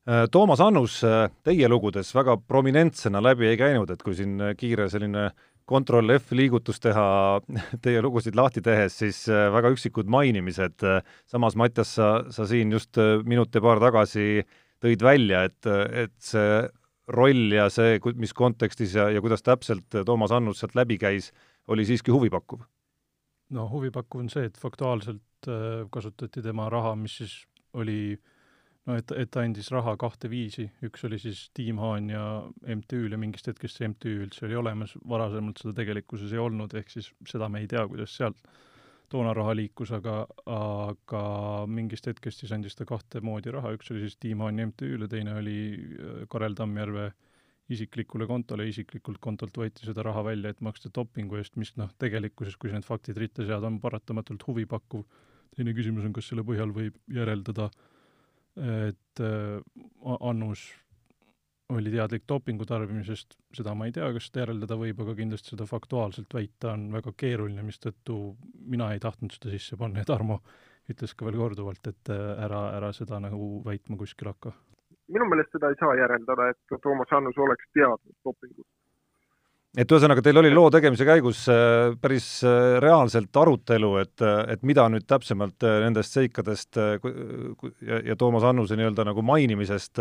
Äh, 0.05 0.27
Toomas 0.29 0.61
Annus, 0.61 0.99
äh, 1.05 1.31
teie 1.47 1.69
lugudes 1.69 2.11
väga 2.15 2.37
prominentsena 2.37 3.23
läbi 3.25 3.47
ei 3.49 3.57
käinud, 3.57 3.89
et 3.91 4.03
kui 4.05 4.17
siin 4.19 4.37
kiire 4.59 4.91
selline 4.93 5.31
kontroll 5.65 6.13
F 6.19 6.35
liigutus 6.37 6.83
teha 6.85 7.07
teie 7.85 8.03
lugusid 8.05 8.37
lahti 8.37 8.61
tehes, 8.61 8.99
siis 9.01 9.23
väga 9.31 9.73
üksikud 9.73 10.11
mainimised, 10.13 10.85
samas 11.25 11.57
Mattias, 11.57 11.95
sa, 11.97 12.11
sa 12.29 12.45
siin 12.51 12.75
just 12.77 13.01
minut 13.25 13.55
ja 13.55 13.65
paar 13.65 13.81
tagasi 13.81 14.45
tõid 14.85 15.01
välja, 15.07 15.47
et, 15.49 15.73
et 16.05 16.17
see 16.21 16.61
roll 17.09 17.53
ja 17.53 17.69
see, 17.73 17.99
mis 18.17 18.33
kontekstis 18.37 18.95
ja, 18.97 19.09
ja 19.13 19.21
kuidas 19.25 19.45
täpselt 19.45 19.97
Toomas 20.07 20.33
Annus 20.33 20.63
sealt 20.63 20.77
läbi 20.79 20.99
käis, 20.99 21.33
oli 21.69 21.85
siiski 21.85 22.15
huvipakkuv? 22.15 22.65
no 23.55 23.67
huvipakkuv 23.71 24.25
on 24.25 24.31
see, 24.33 24.47
et 24.49 24.57
faktuaalselt 24.59 25.49
äh, 25.49 25.85
kasutati 25.93 26.43
tema 26.43 26.69
raha, 26.73 26.95
mis 26.97 27.19
siis 27.21 27.35
oli 27.77 28.17
no 28.87 28.97
et, 28.97 29.13
et 29.17 29.31
ta 29.31 29.45
andis 29.45 29.71
raha 29.73 29.97
kahte 30.01 30.31
viisi, 30.33 30.67
üks 30.85 31.05
oli 31.09 31.19
siis 31.21 31.49
Tiim 31.55 31.79
Haan 31.83 32.09
ja 32.13 32.25
MTÜ-l 32.77 33.13
ja 33.13 33.21
mingist 33.21 33.49
hetkest 33.51 33.81
see 33.81 33.89
MTÜ 33.93 34.17
üldse 34.27 34.49
oli 34.49 34.57
olemas, 34.61 34.97
varasemalt 35.09 35.61
seda 35.61 35.77
tegelikkuses 35.81 36.33
ei 36.33 36.41
olnud, 36.41 36.75
ehk 36.77 36.93
siis 36.93 37.13
seda 37.29 37.49
me 37.53 37.63
ei 37.65 37.69
tea, 37.71 37.85
kuidas 37.89 38.17
sealt 38.17 38.41
toona 38.41 38.73
raha 39.13 39.55
liikus, 39.55 39.93
aga, 39.93 40.27
aga 40.47 41.67
mingist 41.67 42.07
hetkest 42.07 42.41
siis 42.41 42.53
andis 42.53 42.75
ta 42.75 42.85
kahte 42.85 43.21
moodi 43.21 43.51
raha, 43.51 43.75
üks 43.77 43.91
oli 43.91 44.01
siis 44.01 44.17
Tiim 44.17 44.41
Haani 44.41 44.67
MTÜ-le, 44.67 45.09
teine 45.09 45.37
oli 45.39 45.59
äh, 45.75 46.27
Karel 46.29 46.55
Tammjärve 46.55 47.13
isiklikule 47.69 48.27
kontole, 48.27 48.69
isiklikult 48.69 49.19
kontolt 49.21 49.57
võeti 49.57 49.87
seda 49.87 50.03
raha 50.05 50.25
välja, 50.25 50.51
et 50.51 50.61
maksta 50.61 50.91
dopingu 50.95 51.37
eest, 51.37 51.57
mis 51.57 51.73
noh, 51.77 51.91
tegelikkuses, 51.99 52.57
kui 52.57 52.71
sa 52.71 52.77
need 52.77 52.85
faktid 52.85 53.17
ritta 53.17 53.47
sead, 53.47 53.65
on 53.65 53.81
paratamatult 53.81 54.45
huvipakkuv. 54.47 55.05
teine 55.55 55.73
küsimus 55.73 56.05
on, 56.05 56.13
kas 56.13 56.29
selle 56.29 56.43
põhjal 56.43 56.73
võib 56.75 56.97
järeldada, 57.09 57.71
et 58.57 59.21
äh, 59.21 59.61
Annus 60.21 60.67
oli 61.73 61.91
teadlik 61.91 62.27
dopingu 62.29 62.67
tarbimisest, 62.69 63.39
seda 63.57 63.73
ma 63.75 63.87
ei 63.89 63.95
tea, 63.97 64.11
kas 64.13 64.29
seda 64.29 64.45
järeldada 64.45 64.77
võib, 64.77 65.01
aga 65.01 65.15
kindlasti 65.17 65.55
seda 65.55 65.67
faktuaalselt 65.69 66.37
väita 66.37 66.75
on 66.75 66.91
väga 66.93 67.15
keeruline, 67.17 67.65
mistõttu 67.65 68.19
mina 68.69 68.93
ei 68.93 69.01
tahtnud 69.01 69.33
seda 69.33 69.55
sisse 69.55 69.79
panna 69.81 70.05
ja 70.05 70.11
Tarmo 70.13 70.43
ütles 70.93 71.17
ka 71.17 71.25
veel 71.25 71.41
korduvalt, 71.41 71.89
et 71.89 72.13
äh, 72.13 72.45
ära, 72.45 72.67
ära 72.77 72.93
seda 72.93 73.17
nagu 73.25 73.63
väitma 73.65 73.97
kuskil 74.01 74.29
hakka 74.35 74.53
minu 75.13 75.27
meelest 75.29 75.53
seda 75.53 75.71
ei 75.73 75.77
saa 75.81 75.97
järeldada, 75.99 76.51
et 76.53 76.77
Toomas 76.83 77.13
Annus 77.13 77.39
oleks 77.47 77.67
teadnud 77.77 78.15
dopingut. 78.25 78.67
Et 79.75 79.91
ühesõnaga, 79.91 80.23
teil 80.23 80.39
oli 80.39 80.53
loo 80.55 80.69
tegemise 80.73 81.07
käigus 81.07 81.45
äh, 81.51 81.95
päris 82.01 82.29
äh, 82.47 82.77
reaalselt 82.83 83.35
arutelu, 83.41 83.91
et, 84.03 84.23
et 84.55 84.63
mida 84.67 84.87
nüüd 84.93 85.07
täpsemalt 85.11 85.67
äh, 85.67 85.81
nendest 85.83 86.15
seikadest 86.15 86.79
ja, 86.79 87.99
ja 88.11 88.17
Toomas 88.19 88.47
Annuse 88.47 88.79
nii-öelda 88.79 89.07
nagu 89.09 89.25
mainimisest, 89.27 90.01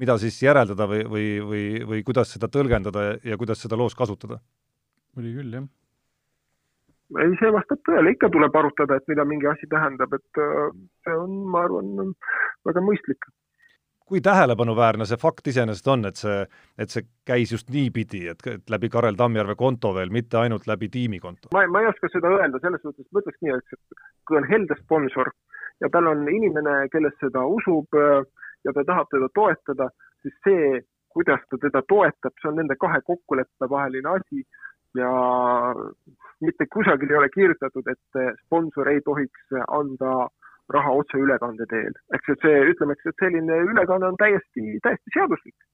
mida 0.00 0.16
siis 0.20 0.40
järeldada 0.42 0.88
või, 0.88 1.04
või, 1.12 1.26
või, 1.50 1.66
või 1.92 2.02
kuidas 2.06 2.32
seda 2.34 2.48
tõlgendada 2.52 3.04
ja, 3.04 3.14
ja 3.32 3.38
kuidas 3.40 3.62
seda 3.64 3.78
loos 3.78 3.96
kasutada? 3.98 4.40
oli 5.20 5.34
küll, 5.36 5.52
jah. 5.52 5.68
Ei, 7.20 7.34
see 7.36 7.50
vastab 7.52 7.82
tõele, 7.84 8.14
ikka 8.14 8.30
tuleb 8.32 8.54
arutada, 8.56 8.96
et 8.96 9.10
mida 9.10 9.26
mingi 9.28 9.44
asi 9.50 9.68
tähendab, 9.68 10.14
et 10.16 10.40
see 11.04 11.12
on, 11.12 11.34
ma 11.52 11.66
arvan, 11.66 12.14
väga 12.64 12.80
mõistlik 12.80 13.28
kui 14.06 14.20
tähelepanuväärne 14.20 15.06
see 15.08 15.20
fakt 15.20 15.46
iseenesest 15.52 15.88
on, 15.88 16.04
et 16.08 16.20
see, 16.20 16.42
et 16.78 16.92
see 16.92 17.06
käis 17.28 17.52
just 17.54 17.70
niipidi, 17.72 18.26
et, 18.32 18.44
et 18.50 18.72
läbi 18.74 18.90
Karel 18.92 19.18
Tammjärve 19.18 19.56
konto 19.58 19.94
veel, 19.96 20.12
mitte 20.14 20.38
ainult 20.40 20.66
läbi 20.70 20.88
tiimikonto? 20.92 21.52
ma, 21.54 21.64
ma 21.70 21.82
ei 21.82 21.90
oska 21.90 22.10
seda 22.12 22.32
öelda, 22.36 22.60
selles 22.62 22.82
suhtes 22.84 23.08
ma 23.10 23.22
ütleks 23.22 23.42
nii, 23.44 23.58
et 23.58 23.98
kui 24.28 24.40
on 24.40 24.48
helde 24.48 24.78
sponsor 24.82 25.32
ja 25.82 25.90
tal 25.92 26.10
on 26.12 26.26
inimene, 26.28 26.76
kellest 26.92 27.20
seda 27.22 27.44
usub 27.58 27.98
ja 27.98 28.74
ta 28.74 28.84
tahab 28.86 29.10
teda 29.10 29.28
toetada, 29.34 29.88
siis 30.22 30.36
see, 30.46 30.82
kuidas 31.12 31.42
ta 31.50 31.58
teda 31.62 31.82
toetab, 31.88 32.36
see 32.40 32.50
on 32.50 32.60
nende 32.60 32.78
kahe 32.80 33.00
kokkuleppe 33.06 33.68
vaheline 33.70 34.16
asi 34.16 34.44
ja 34.98 35.10
mitte 36.44 36.66
kusagil 36.72 37.10
ei 37.10 37.18
ole 37.18 37.28
kirjutatud, 37.32 37.88
et 37.88 38.22
sponsor 38.44 38.90
ei 38.92 39.00
tohiks 39.04 39.56
anda 39.66 40.12
äh, 40.26 40.41
raha 40.74 40.94
otseülekande 41.02 41.66
teel. 41.70 41.92
eks 42.16 42.32
et 42.34 42.46
see, 42.46 42.62
ütleme, 42.72 42.96
eks, 42.96 43.10
et 43.10 43.24
selline 43.24 43.60
ülekanne 43.72 44.10
on 44.12 44.18
täiesti, 44.20 44.78
täiesti 44.84 45.14
seaduslik. 45.16 45.68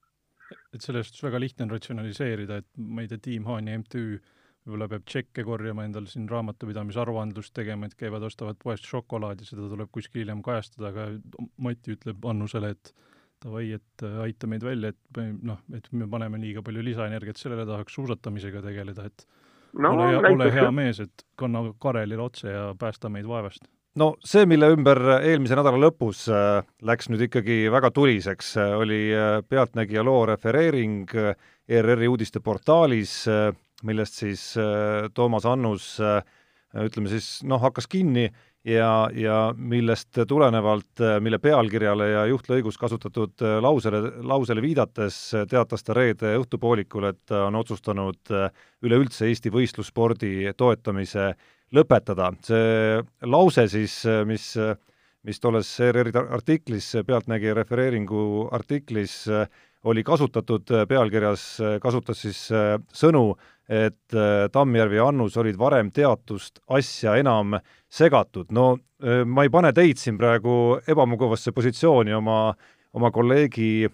et 0.75 0.85
sellest 0.85 1.23
väga 1.23 1.41
lihtne 1.41 1.67
on 1.67 1.77
ratsionaliseerida, 1.77 2.63
et 2.63 2.69
ma 2.79 3.05
ei 3.05 3.11
tea, 3.11 3.23
Tiim 3.29 3.49
Haani 3.49 3.79
MTÜ 3.83 4.05
võib-olla 4.69 4.89
peab 4.93 5.05
tšekke 5.09 5.45
korjama 5.49 5.85
endal 5.89 6.07
siin 6.11 6.27
raamatupidamisaruandlust 6.29 7.55
tegema, 7.57 7.89
et 7.89 7.97
käivad, 7.99 8.25
ostavad 8.27 8.59
poest 8.61 8.89
šokolaadi, 8.89 9.47
seda 9.49 9.69
tuleb 9.71 9.89
kuskil 9.95 10.25
hiljem 10.25 10.43
kajastada, 10.45 10.93
aga 10.93 11.07
Mati 11.65 11.95
ütleb 11.97 12.27
Annusele, 12.29 12.75
et 12.77 12.93
davai, 13.45 13.71
et 13.79 14.05
äh, 14.05 14.21
aita 14.27 14.51
meid 14.51 14.67
välja, 14.67 14.93
et 14.93 15.23
noh, 15.47 15.61
et 15.75 15.89
me 15.97 16.09
paneme 16.11 16.41
liiga 16.43 16.63
palju 16.67 16.85
lisaenergiat 16.85 17.41
sellele, 17.41 17.65
tahaks 17.69 17.97
suusatamisega 17.97 18.63
tegeleda, 18.67 19.09
et 19.09 19.27
no, 19.79 19.95
ole 19.95 20.11
hea, 20.11 20.23
ole 20.35 20.53
hea 20.53 20.71
mees, 20.75 21.01
et 21.07 21.27
kanna 21.39 21.65
Karelile 21.81 22.25
otse 22.25 22.53
ja 22.53 22.69
päästa 22.79 23.13
meid 23.13 23.29
vaevast 23.31 23.71
no 23.99 24.09
see, 24.25 24.47
mille 24.49 24.71
ümber 24.75 25.01
eelmise 25.19 25.57
nädala 25.59 25.79
lõpus 25.81 26.27
äh, 26.33 26.63
läks 26.87 27.11
nüüd 27.11 27.27
ikkagi 27.29 27.67
väga 27.73 27.91
tuliseks, 27.95 28.55
äh, 28.61 28.75
oli 28.79 29.01
äh, 29.15 29.39
Pealtnägija 29.49 30.05
loo 30.07 30.25
refereering 30.29 31.09
ERR-i 31.69 32.09
uudisteportaalis, 32.09 33.15
millest 33.85 34.23
siis 34.23 34.43
Toomas 35.15 35.45
Annus 35.45 35.99
ütleme 36.01 37.11
siis 37.13 37.43
noh, 37.45 37.61
hakkas 37.61 37.85
kinni 37.93 38.25
ja, 38.65 39.11
ja 39.13 39.37
millest 39.53 40.17
tulenevalt, 40.31 41.03
mille 41.21 41.37
pealkirjale 41.45 42.09
ja 42.09 42.23
juhtlõigus 42.31 42.81
kasutatud 42.81 43.45
lausele, 43.61 44.01
lausele 44.25 44.65
viidates 44.65 45.21
teatas 45.51 45.85
ta 45.85 45.99
reede 46.01 46.33
õhtupoolikul, 46.41 47.11
et 47.11 47.21
ta 47.29 47.45
on 47.51 47.61
otsustanud 47.61 48.33
üleüldse 48.81 49.29
Eesti 49.29 49.53
võistlusspordi 49.53 50.49
toetamise 50.57 51.35
lõpetada. 51.75 52.33
see 52.43 53.03
lause 53.23 53.69
siis, 53.69 54.01
mis, 54.27 54.57
mis 55.25 55.41
tolles 55.41 55.71
ERR-i 55.81 56.13
artiklis, 56.17 56.95
Pealtnägija 57.07 57.55
refereeringu 57.55 58.49
artiklis 58.53 59.27
oli 59.89 60.03
kasutatud 60.05 60.67
pealkirjas, 60.89 61.45
kasutas 61.81 62.21
siis 62.25 62.41
sõnu, 62.93 63.37
et 63.69 64.17
Tammjärv 64.53 64.97
ja 64.97 65.09
Annus 65.09 65.37
olid 65.37 65.59
varem 65.61 65.93
teatust 65.93 66.61
asja 66.69 67.17
enam 67.21 67.59
segatud. 67.89 68.51
no 68.51 68.77
ma 69.27 69.45
ei 69.45 69.51
pane 69.51 69.73
teid 69.73 70.01
siin 70.01 70.19
praegu 70.19 70.81
ebamugavasse 70.87 71.53
positsiooni 71.53 72.13
oma, 72.17 72.55
oma 72.93 73.11
kolleegi 73.11 73.87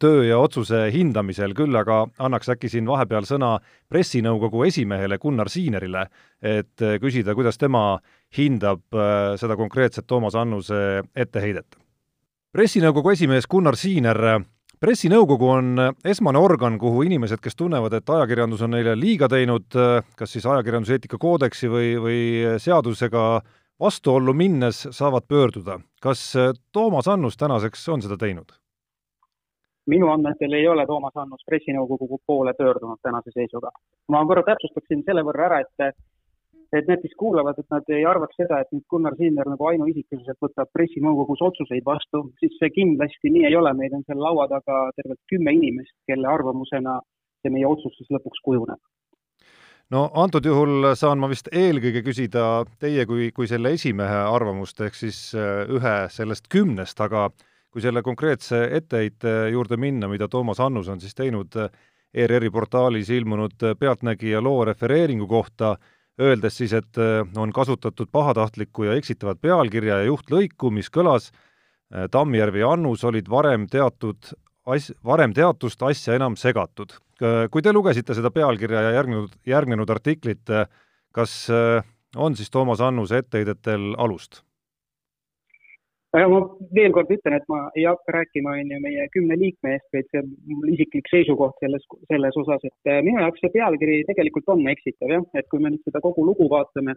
töö 0.00 0.24
ja 0.26 0.38
otsuse 0.38 0.86
hindamisel, 0.94 1.54
küll 1.56 1.74
aga 1.76 2.04
annaks 2.22 2.50
äkki 2.52 2.70
siin 2.72 2.86
vahepeal 2.88 3.26
sõna 3.28 3.56
pressinõukogu 3.92 4.64
esimehele 4.66 5.18
Gunnar 5.22 5.50
Siinerile, 5.52 6.06
et 6.42 6.82
äh, 6.82 6.98
küsida, 7.02 7.34
kuidas 7.34 7.58
tema 7.58 7.98
hindab 8.36 8.82
äh, 8.94 9.34
seda 9.40 9.56
konkreetset 9.56 10.06
Toomas 10.06 10.34
Annuse 10.34 11.02
etteheidet. 11.16 11.76
pressinõukogu 12.56 13.12
esimees 13.12 13.46
Gunnar 13.46 13.76
Siiner, 13.76 14.40
pressinõukogu 14.80 15.48
on 15.52 15.82
esmane 16.04 16.38
organ, 16.38 16.78
kuhu 16.78 17.02
inimesed, 17.04 17.40
kes 17.40 17.56
tunnevad, 17.56 17.92
et 17.92 18.10
ajakirjandus 18.10 18.62
on 18.62 18.72
neile 18.76 18.96
liiga 18.96 19.28
teinud, 19.28 19.66
kas 20.16 20.32
siis 20.32 20.46
ajakirjanduseetika 20.46 21.18
koodeksi 21.18 21.68
või, 21.68 21.94
või 22.00 22.20
seadusega 22.58 23.42
vastuollu 23.80 24.32
minnes, 24.32 24.86
saavad 24.90 25.28
pöörduda. 25.28 25.80
kas 26.00 26.32
Toomas 26.72 27.08
Annus 27.08 27.36
tänaseks 27.36 27.88
on 27.88 28.02
seda 28.02 28.16
teinud? 28.16 28.56
Minu 29.92 30.10
andmetel 30.12 30.52
ei 30.58 30.68
ole 30.68 30.86
Toomas 30.86 31.16
Annus 31.22 31.44
pressinõukogu 31.46 32.20
poole 32.26 32.54
pöördunud 32.58 33.00
tänase 33.02 33.30
seisuga. 33.34 33.70
ma 34.08 34.24
korra 34.26 34.42
täpsustaksin 34.50 35.02
selle 35.06 35.24
võrra 35.26 35.48
ära, 35.50 35.60
et 35.60 35.96
et 36.74 36.88
need, 36.88 37.00
kes 37.02 37.14
kuulavad, 37.18 37.58
et 37.58 37.70
nad 37.70 37.90
ei 37.94 38.04
arvaks 38.04 38.36
seda, 38.40 38.58
et 38.60 38.72
nüüd 38.74 38.82
Gunnar 38.90 39.14
Siinner 39.16 39.46
nagu 39.46 39.68
ainuisikuliselt 39.70 40.40
võtab 40.42 40.70
pressinõukogus 40.74 41.44
otsuseid 41.48 41.84
vastu, 41.86 42.24
siis 42.40 42.56
see 42.58 42.72
kindlasti 42.74 43.30
nii 43.30 43.46
ei 43.50 43.56
ole, 43.56 43.72
meid 43.78 43.94
on 43.94 44.02
seal 44.08 44.18
laua 44.22 44.48
taga 44.50 44.80
tervelt 44.98 45.22
kümme 45.30 45.54
inimest, 45.54 45.94
kelle 46.10 46.28
arvamusena 46.28 46.98
see 47.42 47.54
meie 47.54 47.68
otsus 47.70 47.94
siis 47.98 48.10
lõpuks 48.16 48.42
kujuneb 48.42 48.82
no 49.94 50.06
antud 50.18 50.46
juhul 50.46 50.90
saan 50.98 51.20
ma 51.22 51.30
vist 51.30 51.48
eelkõige 51.54 52.02
küsida 52.06 52.64
teie 52.82 53.06
kui, 53.06 53.30
kui 53.34 53.46
selle 53.50 53.70
esimehe 53.76 54.22
arvamust, 54.26 54.80
ehk 54.82 54.98
siis 54.98 55.20
äh, 55.38 55.62
ühe 55.70 55.96
sellest 56.10 56.50
kümnest, 56.52 57.00
aga 57.00 57.28
kui 57.76 57.84
selle 57.84 58.00
konkreetse 58.00 58.62
etteheite 58.72 59.50
juurde 59.52 59.76
minna, 59.76 60.08
mida 60.08 60.30
Toomas 60.32 60.62
Annus 60.64 60.86
on 60.88 61.00
siis 61.02 61.12
teinud 61.12 61.52
ERR-i 62.16 62.48
portaalis 62.48 63.10
ilmunud 63.12 63.66
Pealtnägija 63.76 64.40
loo 64.40 64.62
refereeringu 64.64 65.26
kohta, 65.28 65.74
öeldes 66.16 66.56
siis, 66.56 66.72
et 66.72 66.96
on 67.36 67.52
kasutatud 67.52 68.08
pahatahtlikku 68.08 68.86
ja 68.88 68.94
eksitavat 68.96 69.42
pealkirja 69.44 69.98
ja 70.00 70.06
juhtlõiku, 70.08 70.70
mis 70.72 70.88
kõlas 70.88 71.28
Tammjärv 71.92 72.56
ja 72.62 72.72
Annus 72.72 73.04
olid 73.04 73.28
varem 73.28 73.68
teatud 73.68 74.32
as-, 74.72 74.94
varem 75.04 75.36
teatust 75.36 75.84
asja 75.84 76.16
enam 76.16 76.40
segatud. 76.40 76.96
kui 77.52 77.60
te 77.60 77.76
lugesite 77.76 78.16
seda 78.16 78.32
pealkirja 78.32 78.86
ja 78.88 78.96
järgnenud, 78.96 79.36
järgnenud 79.44 79.92
artiklit, 79.92 80.48
kas 81.12 81.36
on 82.16 82.40
siis 82.40 82.48
Toomas 82.48 82.80
Annuse 82.80 83.20
etteheidetel 83.20 83.92
alust? 84.00 84.45
Aga 86.16 86.28
ma 86.32 86.40
veel 86.76 86.94
kord 86.96 87.10
ütlen, 87.12 87.36
et 87.36 87.46
ma 87.52 87.66
ei 87.76 87.84
hakka 87.88 88.14
rääkima, 88.16 88.54
on 88.56 88.72
ju, 88.72 88.80
meie 88.84 89.06
kümne 89.12 89.36
liikme 89.40 89.74
eest, 89.76 89.86
vaid 89.94 90.08
see 90.10 90.22
on 90.22 90.32
mul 90.54 90.72
isiklik 90.72 91.10
seisukoht 91.12 91.60
selles, 91.60 91.84
selles 92.08 92.40
osas, 92.42 92.64
et 92.64 92.90
äh, 92.92 93.02
minu 93.04 93.20
jaoks 93.20 93.42
see 93.44 93.52
pealkiri 93.58 94.00
tegelikult 94.08 94.48
on 94.54 94.64
eksitav 94.72 95.12
jah, 95.12 95.28
et 95.36 95.48
kui 95.52 95.62
me 95.62 95.74
nüüd 95.74 95.84
seda 95.84 96.02
kogu 96.04 96.24
lugu 96.24 96.48
vaatame, 96.52 96.96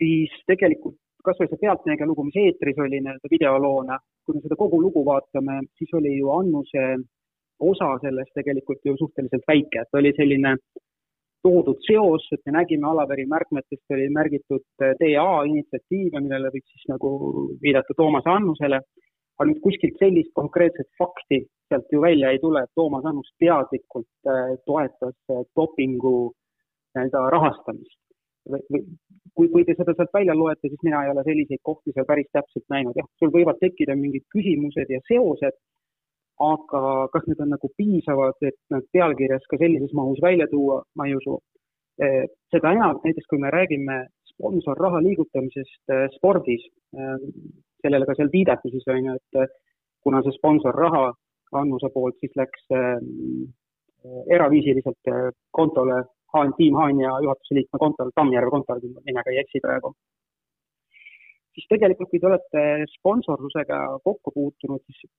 siis 0.00 0.34
tegelikult 0.50 0.98
kas 1.22 1.38
või 1.38 1.50
see 1.50 1.60
Pealtnägija 1.62 2.06
lugu, 2.10 2.24
mis 2.26 2.38
eetris 2.40 2.78
oli 2.82 2.98
nii-öelda 2.98 3.30
videoloona, 3.30 3.98
kui 4.26 4.36
me 4.36 4.42
seda 4.42 4.56
kogu 4.58 4.80
lugu 4.82 5.04
vaatame, 5.06 5.60
siis 5.78 5.92
oli 5.98 6.16
ju 6.16 6.32
Annuse 6.34 6.86
osa 7.62 7.92
sellest 8.02 8.34
tegelikult 8.34 8.82
ju 8.88 8.96
suhteliselt 8.98 9.46
väike, 9.46 9.84
et 9.84 10.00
oli 10.00 10.10
selline 10.16 10.56
toodud 11.42 11.80
seos, 11.86 12.26
et 12.34 12.42
me 12.46 12.56
nägime 12.58 12.88
Alaveri 12.88 13.24
märkmetest 13.30 13.94
oli 13.94 14.08
märgitud 14.14 14.64
äh, 14.82 14.94
initsiatiive, 15.50 16.20
millele 16.20 16.52
võiks 16.54 16.74
siis 16.74 16.90
nagu 16.92 17.10
viidata 17.62 17.96
Toomas 17.98 18.28
Annusele, 18.30 18.80
aga 19.38 19.48
nüüd 19.48 19.62
kuskilt 19.64 19.98
sellist 20.02 20.32
konkreetset 20.38 20.88
fakti 20.98 21.42
sealt 21.68 21.90
ju 21.92 22.02
välja 22.02 22.30
ei 22.30 22.38
tule, 22.42 22.62
et 22.62 22.74
Toomas 22.74 23.04
Annus 23.08 23.32
teadlikult 23.42 24.30
äh, 24.30 24.54
toetas 24.66 25.16
äh, 25.30 25.42
dopingu 25.56 26.32
nii-öelda 26.94 27.26
rahastamist. 27.32 27.98
või 28.50 28.82
kui, 29.36 29.48
kui 29.48 29.64
te 29.64 29.74
seda 29.78 29.94
sealt 29.96 30.14
välja 30.14 30.34
loete, 30.36 30.68
siis 30.68 30.82
mina 30.82 31.04
ei 31.04 31.12
ole 31.12 31.22
selliseid 31.26 31.62
kohti 31.62 31.94
seal 31.94 32.06
päris 32.08 32.28
täpselt 32.36 32.64
näinud, 32.74 32.96
jah, 32.98 33.06
sul 33.18 33.30
võivad 33.34 33.60
tekkida 33.62 33.94
mingid 33.96 34.26
küsimused 34.34 34.90
ja 34.90 35.00
seosed, 35.08 35.56
aga 36.48 37.08
kas 37.12 37.26
need 37.28 37.40
on 37.44 37.52
nagu 37.54 37.70
piisavad, 37.78 38.36
et 38.48 38.58
nad 38.74 38.86
pealkirjas 38.94 39.44
ka 39.50 39.58
sellises 39.60 39.92
mahus 39.98 40.20
välja 40.22 40.46
tuua, 40.50 40.82
ma 40.96 41.08
ei 41.08 41.16
usu. 41.20 41.38
seda 42.50 42.72
enam, 42.72 42.98
näiteks 43.04 43.28
kui 43.30 43.38
me 43.38 43.50
räägime 43.52 43.98
sponsorraha 44.30 45.02
liigutamisest 45.04 45.92
spordis, 46.16 46.64
sellele 47.82 48.06
ka 48.08 48.16
seal 48.16 48.30
viidati 48.32 48.72
siis 48.72 48.88
on 48.88 49.04
ju, 49.06 49.18
et 49.18 49.52
kuna 50.02 50.22
see 50.24 50.38
sponsorraha 50.38 51.10
Annuse 51.60 51.90
poolt 51.92 52.16
siis 52.20 52.32
läks 52.40 52.64
eraviisiliselt 54.36 55.10
kontole 55.52 55.98
Haan, 56.32 56.54
Tiim 56.56 56.74
Haanja 56.80 57.18
juhatuse 57.24 57.54
liikme 57.58 57.78
kontol, 57.78 58.10
Tammjärve 58.16 58.50
kontol, 58.54 58.80
kui 58.80 58.92
ma 58.94 59.02
nimega 59.04 59.32
ei 59.32 59.42
eksi 59.42 59.60
praegu. 59.60 59.92
siis 61.52 61.66
tegelikult, 61.68 62.08
kui 62.08 62.20
te 62.20 62.26
olete 62.26 62.62
sponsorlusega 62.94 63.78
kokku 64.04 64.32
puutunud, 64.34 64.80
siis 64.86 65.10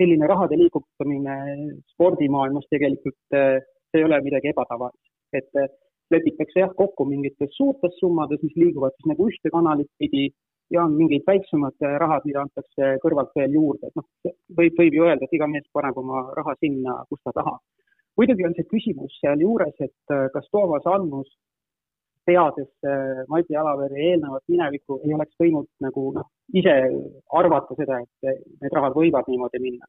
selline 0.00 0.28
rahade 0.30 0.58
liigutamine 0.60 1.36
spordimaailmas 1.92 2.68
tegelikult, 2.72 3.18
see 3.32 4.00
ei 4.00 4.06
ole 4.08 4.20
midagi 4.24 4.52
ebatavalist. 4.52 5.08
et 5.32 5.48
lepitakse 6.12 6.60
jah 6.60 6.72
kokku 6.76 7.04
mingites 7.08 7.54
suurtes 7.56 7.94
summades, 8.00 8.42
mis 8.42 8.56
liiguvad 8.62 8.92
siis 8.96 9.08
nagu 9.12 9.28
ühte 9.30 9.52
kanalit 9.54 9.88
pidi 9.98 10.26
ja 10.74 10.84
on 10.84 10.96
mingid 10.96 11.24
väiksemad 11.28 11.86
rahad, 12.02 12.26
mida 12.28 12.42
antakse 12.44 12.96
kõrvalt 13.04 13.32
veel 13.36 13.56
juurde, 13.56 13.88
et 13.88 13.96
noh, 13.96 14.08
võib, 14.58 14.76
võib 14.80 14.98
ju 14.98 15.06
öelda, 15.08 15.24
et 15.24 15.36
iga 15.38 15.48
mees 15.48 15.68
paneb 15.72 15.96
oma 16.04 16.26
raha 16.36 16.54
sinna, 16.60 16.98
kus 17.08 17.20
ta 17.24 17.32
tahab 17.38 17.60
muidugi 18.18 18.46
on 18.46 18.54
see 18.56 18.68
küsimus 18.72 19.14
sealjuures, 19.20 19.74
et 19.80 20.14
äh, 20.14 20.28
kas 20.34 20.48
Toomas 20.52 20.86
Annus, 20.94 21.30
teades 22.28 22.70
äh, 22.86 23.22
Mati 23.28 23.56
Alavere 23.56 23.98
eelnevat 24.10 24.44
minevikku, 24.50 25.00
ei 25.06 25.14
oleks 25.16 25.38
võinud 25.42 25.68
nagu 25.84 26.08
noh, 26.16 26.28
ise 26.54 26.74
arvata 27.38 27.76
seda, 27.78 28.00
et 28.02 28.42
need 28.62 28.76
rahad 28.76 28.96
võivad 28.98 29.30
niimoodi 29.30 29.62
minna. 29.62 29.88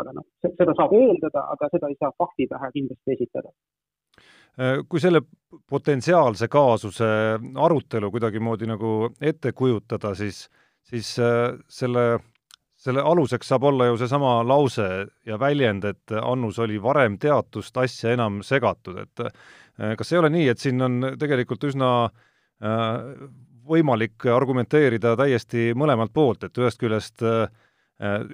aga 0.00 0.14
noh, 0.16 0.24
seda 0.42 0.72
saab 0.72 0.94
eeldada, 0.96 1.46
aga 1.52 1.68
seda 1.72 1.88
ei 1.92 1.96
saa 2.00 2.12
fakti 2.18 2.46
pähe 2.48 2.70
kindlasti 2.74 3.16
esitada 3.16 3.52
äh, 4.60 4.82
kui 4.88 5.00
selle 5.00 5.22
potentsiaalse 5.68 6.48
kaasuse 6.48 7.08
arutelu 7.66 8.10
kuidagimoodi 8.10 8.68
nagu 8.70 8.92
ette 9.20 9.52
kujutada, 9.52 10.14
siis, 10.16 10.46
siis 10.88 11.16
selle 11.68 12.06
selle 12.82 13.02
aluseks 13.06 13.46
saab 13.52 13.66
olla 13.70 13.86
ju 13.86 13.98
seesama 14.00 14.40
lause 14.46 14.86
ja 15.26 15.38
väljend, 15.38 15.84
et 15.86 16.14
Annus 16.18 16.58
oli 16.62 16.80
varem 16.82 17.18
teatust 17.22 17.76
asja 17.78 18.14
enam 18.16 18.40
segatud, 18.46 18.98
et 19.04 19.22
kas 19.98 20.12
ei 20.12 20.20
ole 20.20 20.30
nii, 20.32 20.48
et 20.52 20.62
siin 20.62 20.82
on 20.84 21.00
tegelikult 21.18 21.64
üsna 21.70 21.90
äh, 22.04 23.26
võimalik 23.68 24.26
argumenteerida 24.26 25.14
täiesti 25.16 25.70
mõlemalt 25.78 26.12
poolt, 26.12 26.44
et 26.44 26.58
ühest 26.58 26.80
küljest 26.80 27.24
äh, 27.26 27.46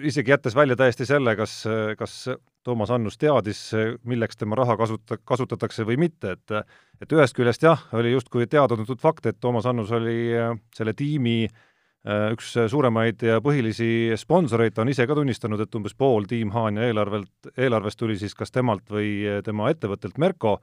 isegi 0.08 0.32
jättes 0.32 0.56
välja 0.56 0.76
täiesti 0.80 1.06
selle, 1.06 1.36
kas, 1.36 1.60
kas 1.98 2.20
Toomas 2.64 2.90
Annus 2.90 3.18
teadis, 3.20 3.60
milleks 4.08 4.36
tema 4.40 4.56
raha 4.56 4.78
kasuta-, 4.80 5.20
kasutatakse 5.24 5.84
või 5.88 5.98
mitte, 6.08 6.36
et 6.38 6.62
et 6.98 7.12
ühest 7.14 7.36
küljest 7.36 7.62
jah, 7.62 7.82
oli 7.94 8.10
justkui 8.14 8.48
teada-tuntud 8.50 8.98
fakt, 9.00 9.26
et 9.26 9.36
Toomas 9.40 9.68
Annus 9.70 9.92
oli 9.94 10.32
selle 10.74 10.94
tiimi 10.98 11.44
äh, 11.44 11.60
Äh, 12.06 12.30
üks 12.32 12.52
suuremaid 12.70 13.20
ja 13.26 13.40
põhilisi 13.42 14.14
sponsoreid, 14.16 14.76
ta 14.76 14.84
on 14.84 14.90
ise 14.92 15.04
ka 15.08 15.16
tunnistanud, 15.18 15.60
et 15.60 15.74
umbes 15.74 15.96
pool 15.98 16.28
Tiim 16.30 16.52
Haanja 16.54 16.86
eelarvelt, 16.86 17.50
eelarvest 17.58 17.98
tuli 17.98 18.14
siis 18.20 18.36
kas 18.38 18.54
temalt 18.54 18.86
või 18.94 19.10
tema 19.44 19.66
ettevõttelt 19.72 20.20
Merko, 20.22 20.60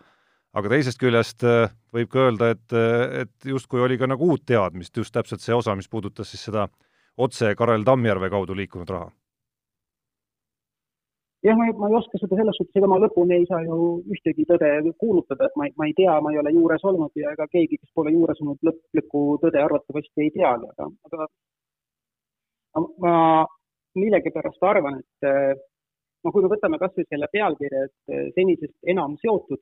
aga 0.55 0.71
teisest 0.71 1.01
küljest 1.01 1.43
äh, 1.47 1.67
võib 1.95 2.09
ka 2.13 2.27
öelda, 2.29 2.53
et, 2.55 2.79
et 3.25 3.51
justkui 3.51 3.83
oli 3.83 3.99
ka 3.99 4.07
nagu 4.07 4.31
uut 4.31 4.45
teadmist, 4.47 4.95
just 4.95 5.13
täpselt 5.15 5.43
see 5.43 5.55
osa, 5.55 5.75
mis 5.75 5.91
puudutas 5.91 6.31
siis 6.31 6.47
seda 6.47 6.69
otse 7.17 7.53
Karel 7.59 7.83
Tammjärve 7.87 8.29
kaudu 8.31 8.55
liikunud 8.57 8.91
raha. 8.91 9.11
Jah, 11.45 11.53
ma 11.57 11.67
ei, 11.67 11.73
ma 11.77 11.91
ei 11.91 11.95
oska 11.99 12.17
seda 12.17 12.39
selles 12.39 12.57
suhtes, 12.57 12.73
ega 12.79 12.87
ma 12.89 12.97
lõpuni 12.97 13.35
ei 13.35 13.43
saa 13.45 13.59
ju 13.61 13.75
ühtegi 14.09 14.47
tõde 14.49 14.69
kuulutada, 14.97 15.45
et 15.45 15.59
ma 15.59 15.67
ei, 15.67 15.73
ma 15.77 15.85
ei 15.85 15.93
tea, 15.97 16.15
ma 16.25 16.31
ei 16.33 16.39
ole 16.41 16.55
juures 16.55 16.85
olnud 16.89 17.21
ja 17.21 17.35
ega 17.35 17.45
keegi, 17.51 17.77
kes 17.77 17.91
pole 17.93 18.13
juures 18.15 18.41
olnud, 18.41 18.57
lõplikku 18.65 19.21
tõde 19.43 19.61
arvatavasti 19.61 20.25
ei 20.25 20.31
teagi, 20.33 20.71
aga, 20.71 20.87
aga 21.11 22.87
ma 23.03 23.13
millegipärast 23.95 24.65
arvan, 24.65 24.97
et 25.03 25.29
noh, 25.29 26.33
kui 26.33 26.41
me 26.41 26.49
võtame 26.55 26.81
kas 26.81 26.97
või 26.97 27.05
selle 27.11 27.29
pealkirja, 27.31 27.85
et 27.85 28.33
senisest 28.39 28.91
enam 28.95 29.13
seotud, 29.21 29.61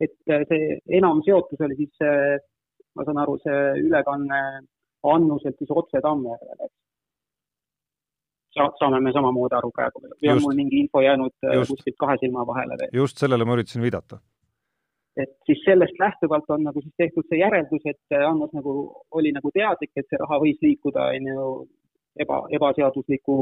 et 0.00 0.14
see 0.50 0.78
enam 0.98 1.22
seotus 1.26 1.60
oli 1.66 1.76
siis, 1.78 1.94
ma 2.94 3.06
saan 3.06 3.22
aru, 3.24 3.38
see 3.44 3.62
ülekanne 3.86 4.42
Annuselt 5.06 5.58
siis 5.58 5.70
otse 5.70 6.00
Tammjärvele, 6.02 6.66
eks 6.66 6.78
saame 8.80 9.00
me 9.00 9.12
samamoodi 9.12 9.56
aru 9.58 9.70
praegu 9.74 10.02
või 10.02 10.32
on 10.32 10.42
mul 10.42 10.56
mingi 10.58 10.80
info 10.82 11.02
jäänud 11.04 11.34
äh, 11.46 11.54
just, 11.60 11.72
kuskilt 11.74 11.96
kahe 12.00 12.16
silma 12.22 12.46
vahele 12.46 12.78
veel? 12.80 12.90
just 12.92 13.18
sellele 13.22 13.44
ma 13.44 13.54
üritasin 13.56 13.84
viidata. 13.84 14.18
et 15.16 15.34
siis 15.46 15.62
sellest 15.66 15.98
lähtuvalt 16.00 16.50
on 16.54 16.64
nagu 16.66 16.82
siis 16.82 16.94
tehtud 16.96 17.26
see 17.28 17.40
järeldus, 17.42 17.84
et 17.92 18.18
Annos 18.18 18.52
nagu 18.54 18.74
oli 19.10 19.32
nagu 19.36 19.50
teadlik, 19.54 19.92
et 19.96 20.06
see 20.08 20.20
raha 20.20 20.40
võis 20.44 20.58
liikuda, 20.62 21.08
on 21.14 21.30
ju, 21.32 21.46
eba, 22.24 22.42
ebaseadusliku, 22.58 23.38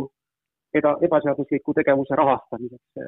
eba, 0.75 0.97
ebaseadusliku 1.09 1.75
tegevuse 1.77 2.17
rahastamiseks. 2.17 3.03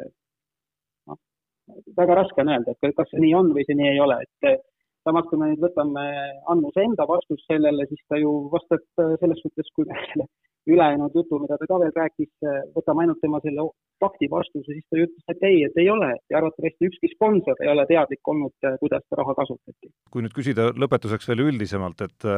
Väga 1.97 2.19
raske 2.23 2.43
on 2.43 2.53
öelda, 2.55 2.75
et 2.75 2.97
kas 2.97 3.11
see 3.13 3.23
nii 3.25 3.35
on 3.39 3.53
või 3.57 3.67
see 3.69 3.79
nii 3.79 3.93
ei 3.95 4.03
ole, 4.05 4.19
et 4.25 4.67
samas, 5.07 5.27
kui 5.31 5.41
me 5.41 5.53
nüüd 5.53 5.63
võtame 5.63 6.05
Annuse 6.53 6.85
enda 6.85 7.07
vastust 7.09 7.47
sellele, 7.49 7.87
siis 7.91 8.03
ta 8.11 8.21
ju 8.21 8.33
vastab 8.53 8.85
selles 9.23 9.41
suhtes, 9.45 9.73
kui 9.77 9.89
me 9.89 9.97
selle 10.05 10.29
ülejäänud 10.69 11.15
jutu, 11.17 11.39
mida 11.41 11.57
ta 11.57 11.67
ka 11.69 11.79
veel 11.81 11.93
rääkis, 11.97 12.31
võtame 12.77 13.05
ainult 13.05 13.21
tema 13.25 13.41
selle 13.45 13.65
fakti 14.03 14.29
vastuse, 14.31 14.67
siis 14.69 14.85
ta 14.91 14.99
ütles, 15.01 15.25
et 15.33 15.45
ei, 15.49 15.63
et 15.65 15.79
ei 15.81 15.89
ole 15.91 16.11
ja 16.13 16.41
arvatavasti 16.41 16.91
ükski 16.91 17.11
sponsor 17.15 17.63
ei 17.65 17.71
ole 17.73 17.87
teadlik 17.89 18.33
olnud, 18.33 18.53
kuidas 18.83 19.05
seda 19.07 19.23
raha 19.23 19.37
kasutati. 19.39 19.93
kui 20.13 20.25
nüüd 20.25 20.37
küsida 20.37 20.69
lõpetuseks 20.77 21.31
veel 21.31 21.47
üldisemalt, 21.47 22.05
et, 22.05 22.29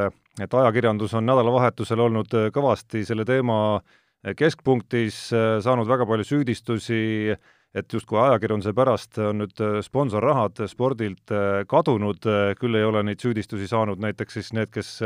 et 0.47 0.59
ajakirjandus 0.63 1.17
on 1.19 1.27
nädalavahetusel 1.27 2.07
olnud 2.07 2.39
kõvasti 2.55 3.03
selle 3.09 3.27
teema 3.27 3.81
keskpunktis, 4.37 5.25
saanud 5.65 5.89
väga 5.91 6.07
palju 6.07 6.29
süüdistusi, 6.29 7.03
et 7.75 7.93
justkui 7.93 8.19
ajakirjanduse 8.19 8.73
pärast 8.75 9.19
on 9.23 9.45
nüüd 9.45 9.61
sponsorrahad 9.87 10.65
spordilt 10.67 11.31
kadunud, 11.71 12.25
küll 12.59 12.79
ei 12.79 12.87
ole 12.87 13.05
neid 13.07 13.23
süüdistusi 13.23 13.69
saanud 13.71 14.03
näiteks 14.03 14.41
siis 14.41 14.51
need, 14.57 14.73
kes 14.75 14.97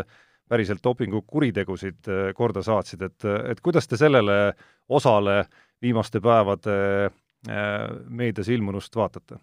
päriselt 0.49 0.85
dopingukuritegusid 0.85 2.09
äh, 2.09 2.29
korda 2.37 2.63
saatsid, 2.63 3.03
et, 3.03 3.27
et 3.51 3.61
kuidas 3.65 3.89
te 3.89 3.99
sellele 4.01 4.53
osale 4.89 5.45
viimaste 5.83 6.21
päevade 6.25 6.77
äh, 7.09 7.91
meedias 8.09 8.49
ilmunust 8.53 8.97
vaatate? 8.97 9.41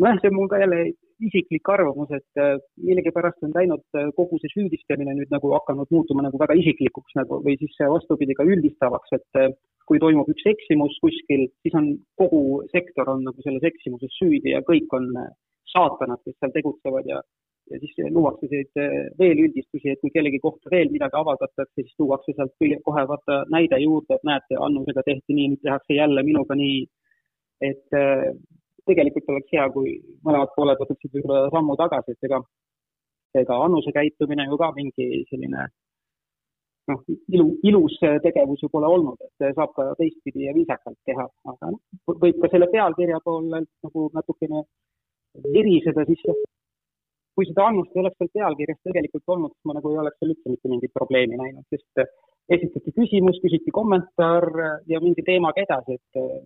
nojah, 0.00 0.16
see 0.20 0.30
on 0.30 0.36
mul 0.38 0.48
ka 0.48 0.60
jälle 0.62 0.84
isiklik 1.20 1.68
arvamus, 1.68 2.12
et 2.16 2.40
äh, 2.40 2.54
millegipärast 2.80 3.42
on 3.44 3.52
läinud 3.56 3.82
kogu 4.16 4.38
see 4.40 4.54
süüdistamine 4.54 5.16
nüüd 5.18 5.34
nagu 5.34 5.50
hakanud 5.58 5.90
muutuma 5.92 6.24
nagu 6.24 6.40
väga 6.40 6.56
isiklikuks 6.62 7.18
nagu 7.18 7.42
või 7.44 7.58
siis 7.60 7.76
vastupidi 7.96 8.38
ka 8.38 8.46
üldistavaks, 8.46 9.18
et 9.18 9.58
kui 9.90 9.98
toimub 9.98 10.28
üks 10.30 10.46
eksimus 10.46 10.94
kuskil, 11.02 11.48
siis 11.64 11.74
on 11.74 11.92
kogu 12.20 12.62
sektor 12.70 13.10
on 13.10 13.24
nagu 13.26 13.42
selles 13.42 13.64
eksimuses 13.66 14.14
süüdi 14.20 14.54
ja 14.54 14.62
kõik 14.66 14.92
on 14.94 15.08
saatanad, 15.72 16.22
kes 16.22 16.36
seal 16.38 16.54
tegutsevad 16.54 17.08
ja 17.10 17.18
ja 17.70 17.78
siis 17.78 17.98
luuakse 18.10 18.48
selliseid 18.50 18.80
eh, 18.82 19.10
veel 19.18 19.42
üldistusi, 19.44 19.92
et 19.92 20.00
kui 20.02 20.10
kellegi 20.14 20.40
kohta 20.42 20.72
veel 20.72 20.88
midagi 20.90 21.14
avaldatakse, 21.18 21.84
siis 21.84 21.92
tuuakse 21.98 22.34
sealt 22.34 22.54
kohe 22.86 23.04
vaata 23.12 23.44
näide 23.54 23.78
juurde, 23.82 24.16
et 24.16 24.26
näete, 24.26 24.58
Annusega 24.58 25.04
tehti 25.06 25.36
nii, 25.36 25.52
nüüd 25.52 25.62
tehakse 25.66 25.94
jälle 25.94 26.24
minuga 26.26 26.56
nii. 26.58 26.80
et 27.60 27.94
äh, 27.94 28.24
tegelikult 28.88 29.28
oleks 29.28 29.52
hea, 29.52 29.68
kui 29.74 29.92
mõlemad 30.26 30.50
pooled 30.56 30.80
võtaksid 30.80 31.12
võib-olla 31.14 31.50
sammu 31.54 31.76
tagasi, 31.78 32.16
et 32.16 32.28
ega, 32.28 32.40
ega 33.42 33.58
Annuse 33.66 33.92
käitumine 33.94 34.48
ju 34.48 34.58
ka 34.58 34.72
mingi 34.76 35.08
selline 35.30 35.68
noh, 36.90 37.02
ilu, 37.32 37.46
ilus 37.70 37.96
tegevus 38.26 38.62
ju 38.64 38.70
pole 38.72 38.90
olnud, 38.90 39.18
et 39.26 39.56
saab 39.56 39.74
ka 39.76 39.88
teistpidi 39.98 40.46
ja 40.48 40.54
viisakalt 40.56 40.98
teha, 41.08 41.26
aga 41.52 41.72
noh, 41.74 41.80
võib 42.24 42.40
ka 42.42 42.52
selle 42.52 42.70
pealkirja 42.72 43.22
poolelt 43.24 43.70
nagu 43.86 44.08
natukene 44.16 44.64
eriseda, 45.54 46.04
siis 46.08 46.24
kui 47.34 47.48
seda 47.48 47.70
annust 47.70 47.94
ei 47.94 48.02
oleks 48.02 48.18
seal 48.20 48.32
pealkirjas 48.36 48.78
tegelikult 48.84 49.32
olnud, 49.34 49.52
siis 49.54 49.68
ma 49.68 49.76
nagu 49.78 49.92
ei 49.92 50.00
oleks 50.02 50.18
seal 50.20 50.32
üldse 50.34 50.52
mitte 50.52 50.72
mingit 50.72 50.92
probleemi 50.96 51.38
näinud, 51.40 51.66
sest 51.72 52.02
äh, 52.02 52.10
esitati 52.56 52.92
küsimus, 52.96 53.38
küsiti 53.44 53.72
kommentaar 53.74 54.48
äh, 54.60 54.72
ja 54.92 55.00
mindi 55.00 55.24
teemaga 55.26 55.64
edasi, 55.64 55.96
et 55.96 56.20
äh, 56.20 56.40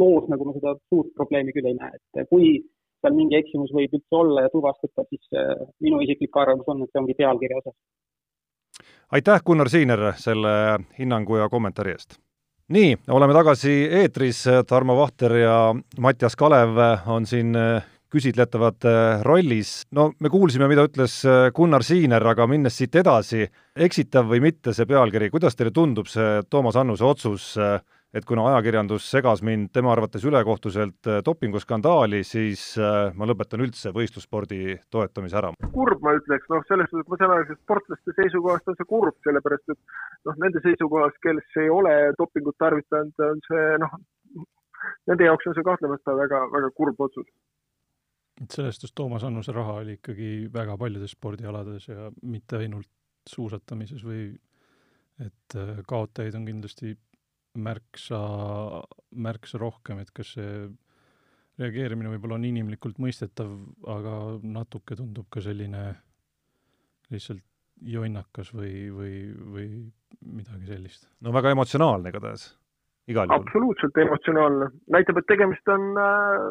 loos 0.00 0.28
nagu 0.32 0.46
ma 0.46 0.54
seda 0.56 0.76
suurt 0.88 1.12
probleemi 1.18 1.54
küll 1.56 1.68
ei 1.70 1.76
näe, 1.78 1.98
et 1.98 2.30
kui 2.30 2.54
seal 3.00 3.16
mingi 3.16 3.36
eksimus 3.36 3.72
võib 3.76 3.96
üldse 3.96 4.16
olla 4.16 4.46
ja 4.46 4.52
tuvastada, 4.52 5.06
siis 5.08 5.36
minu 5.80 6.02
isiklik 6.04 6.36
arvamus 6.36 6.68
on, 6.68 6.82
et 6.84 6.90
see 6.92 7.00
ongi 7.00 7.16
pealkirja 7.16 7.60
osas. 7.62 7.76
Aitäh, 9.12 9.42
Gunnar 9.46 9.68
Siiner, 9.68 10.12
selle 10.16 10.78
hinnangu 10.98 11.36
ja 11.36 11.48
kommentaari 11.48 11.94
eest! 11.96 12.18
nii, 12.70 12.94
oleme 13.10 13.34
tagasi 13.34 13.72
eetris, 14.02 14.44
Tarmo 14.68 14.94
Vahter 14.96 15.32
ja 15.40 15.54
Mattias 15.98 16.36
Kalev 16.38 16.78
on 17.10 17.26
siin 17.26 17.56
küsitletavate 18.10 19.22
rollis. 19.22 19.86
no 19.90 20.10
me 20.18 20.30
kuulsime, 20.30 20.68
mida 20.70 20.84
ütles 20.86 21.20
Gunnar 21.54 21.84
Siiner, 21.86 22.26
aga 22.26 22.46
minnes 22.50 22.76
siit 22.78 22.94
edasi, 22.94 23.46
eksitav 23.76 24.30
või 24.30 24.42
mitte 24.46 24.74
see 24.74 24.86
pealkiri, 24.86 25.30
kuidas 25.30 25.58
teile 25.58 25.74
tundub 25.74 26.10
see 26.10 26.42
Toomas 26.50 26.78
Annuse 26.78 27.06
otsus 27.06 27.52
et 28.14 28.26
kuna 28.26 28.44
ajakirjandus 28.50 29.06
segas 29.12 29.42
mind 29.46 29.70
tema 29.74 29.92
arvates 29.94 30.24
ülekohtuselt 30.26 31.06
äh, 31.06 31.20
dopinguskandaali, 31.26 32.22
siis 32.26 32.62
äh, 32.78 33.12
ma 33.14 33.28
lõpetan 33.30 33.62
üldse 33.62 33.92
võistlusspordi 33.94 34.78
toetamise 34.90 35.38
ära. 35.38 35.52
kurb, 35.74 36.02
ma 36.02 36.16
ütleks, 36.18 36.48
noh, 36.50 36.64
selles 36.68 36.90
suhtes 36.90 37.10
ma 37.10 37.18
saan 37.20 37.34
aru, 37.36 37.46
et 37.46 37.62
sportlaste 37.62 38.14
seisukohast 38.16 38.72
on 38.72 38.78
see 38.78 38.88
kurb, 38.90 39.18
sellepärast 39.26 39.74
et 39.74 39.80
noh, 40.26 40.40
nende 40.42 40.62
seisukohast, 40.64 41.20
kes 41.22 41.60
ei 41.62 41.70
ole 41.70 41.94
dopingut 42.18 42.58
tarvitanud, 42.58 43.14
on 43.28 43.44
see 43.46 43.68
noh, 43.84 43.94
nende 45.10 45.28
jaoks 45.28 45.46
on 45.46 45.58
see 45.58 45.66
kahtlemata 45.66 46.16
väga, 46.18 46.42
väga 46.50 46.72
kurb 46.74 47.06
otsus. 47.06 47.28
et 48.42 48.50
sellest, 48.50 48.84
et 48.88 48.94
Toomas 48.96 49.24
Annuse 49.28 49.52
raha 49.54 49.78
oli 49.84 49.98
ikkagi 50.00 50.48
väga 50.52 50.76
paljudes 50.80 51.14
spordialades 51.14 51.86
ja 51.88 52.10
mitte 52.22 52.58
ainult 52.58 52.90
suusatamises 53.28 54.02
või 54.02 54.32
et 55.20 55.54
äh, 55.54 55.78
kaotajaid 55.86 56.34
on 56.34 56.48
kindlasti 56.48 56.96
märksa, 57.62 58.20
märksa 59.26 59.60
rohkem, 59.60 60.00
et 60.02 60.10
kas 60.16 60.34
see 60.36 60.54
reageerimine 61.60 62.12
võib-olla 62.14 62.38
on 62.38 62.46
inimlikult 62.48 63.00
mõistetav, 63.02 63.50
aga 63.92 64.14
natuke 64.42 64.96
tundub 64.98 65.28
ka 65.32 65.42
selline 65.44 65.84
lihtsalt 67.12 67.44
jonnakas 67.80 68.52
või, 68.54 68.72
või, 68.92 69.14
või 69.54 69.68
midagi 70.20 70.68
sellist. 70.68 71.08
no 71.24 71.32
väga 71.36 71.52
emotsionaalne 71.54 72.12
igatahes, 72.12 72.50
igal 73.08 73.28
juhul. 73.28 73.44
absoluutselt 73.44 74.00
emotsionaalne, 74.04 74.70
näitab, 74.92 75.20
et 75.20 75.28
tegemist 75.30 75.72
on 75.72 75.86
äh,, 76.00 76.48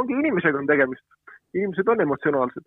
ongi 0.00 0.18
inimesega 0.20 0.60
on 0.60 0.68
tegemist, 0.68 1.04
inimesed 1.56 1.88
on 1.88 2.04
emotsionaalsed 2.04 2.66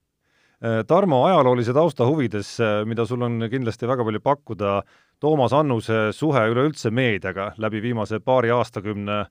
Tarmo, 0.62 1.24
ajaloolise 1.26 1.74
tausta 1.74 2.06
huvides, 2.06 2.60
äh, 2.62 2.84
mida 2.86 3.02
sul 3.10 3.24
on 3.26 3.47
kindlasti 3.50 3.88
väga 3.89 4.04
palju 4.06 4.19
pakkuda, 4.21 4.74
Toomas 5.21 5.56
Annuse 5.58 6.12
suhe 6.13 6.43
üleüldse 6.52 6.91
meediaga 6.93 7.47
läbi 7.58 7.82
viimase 7.82 8.19
paari 8.21 8.54
aastakümne, 8.54 9.24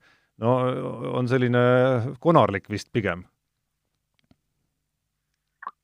no 0.42 0.56
on 1.20 1.30
selline 1.30 1.62
konarlik 2.18 2.66
vist 2.70 2.90
pigem? 2.92 3.22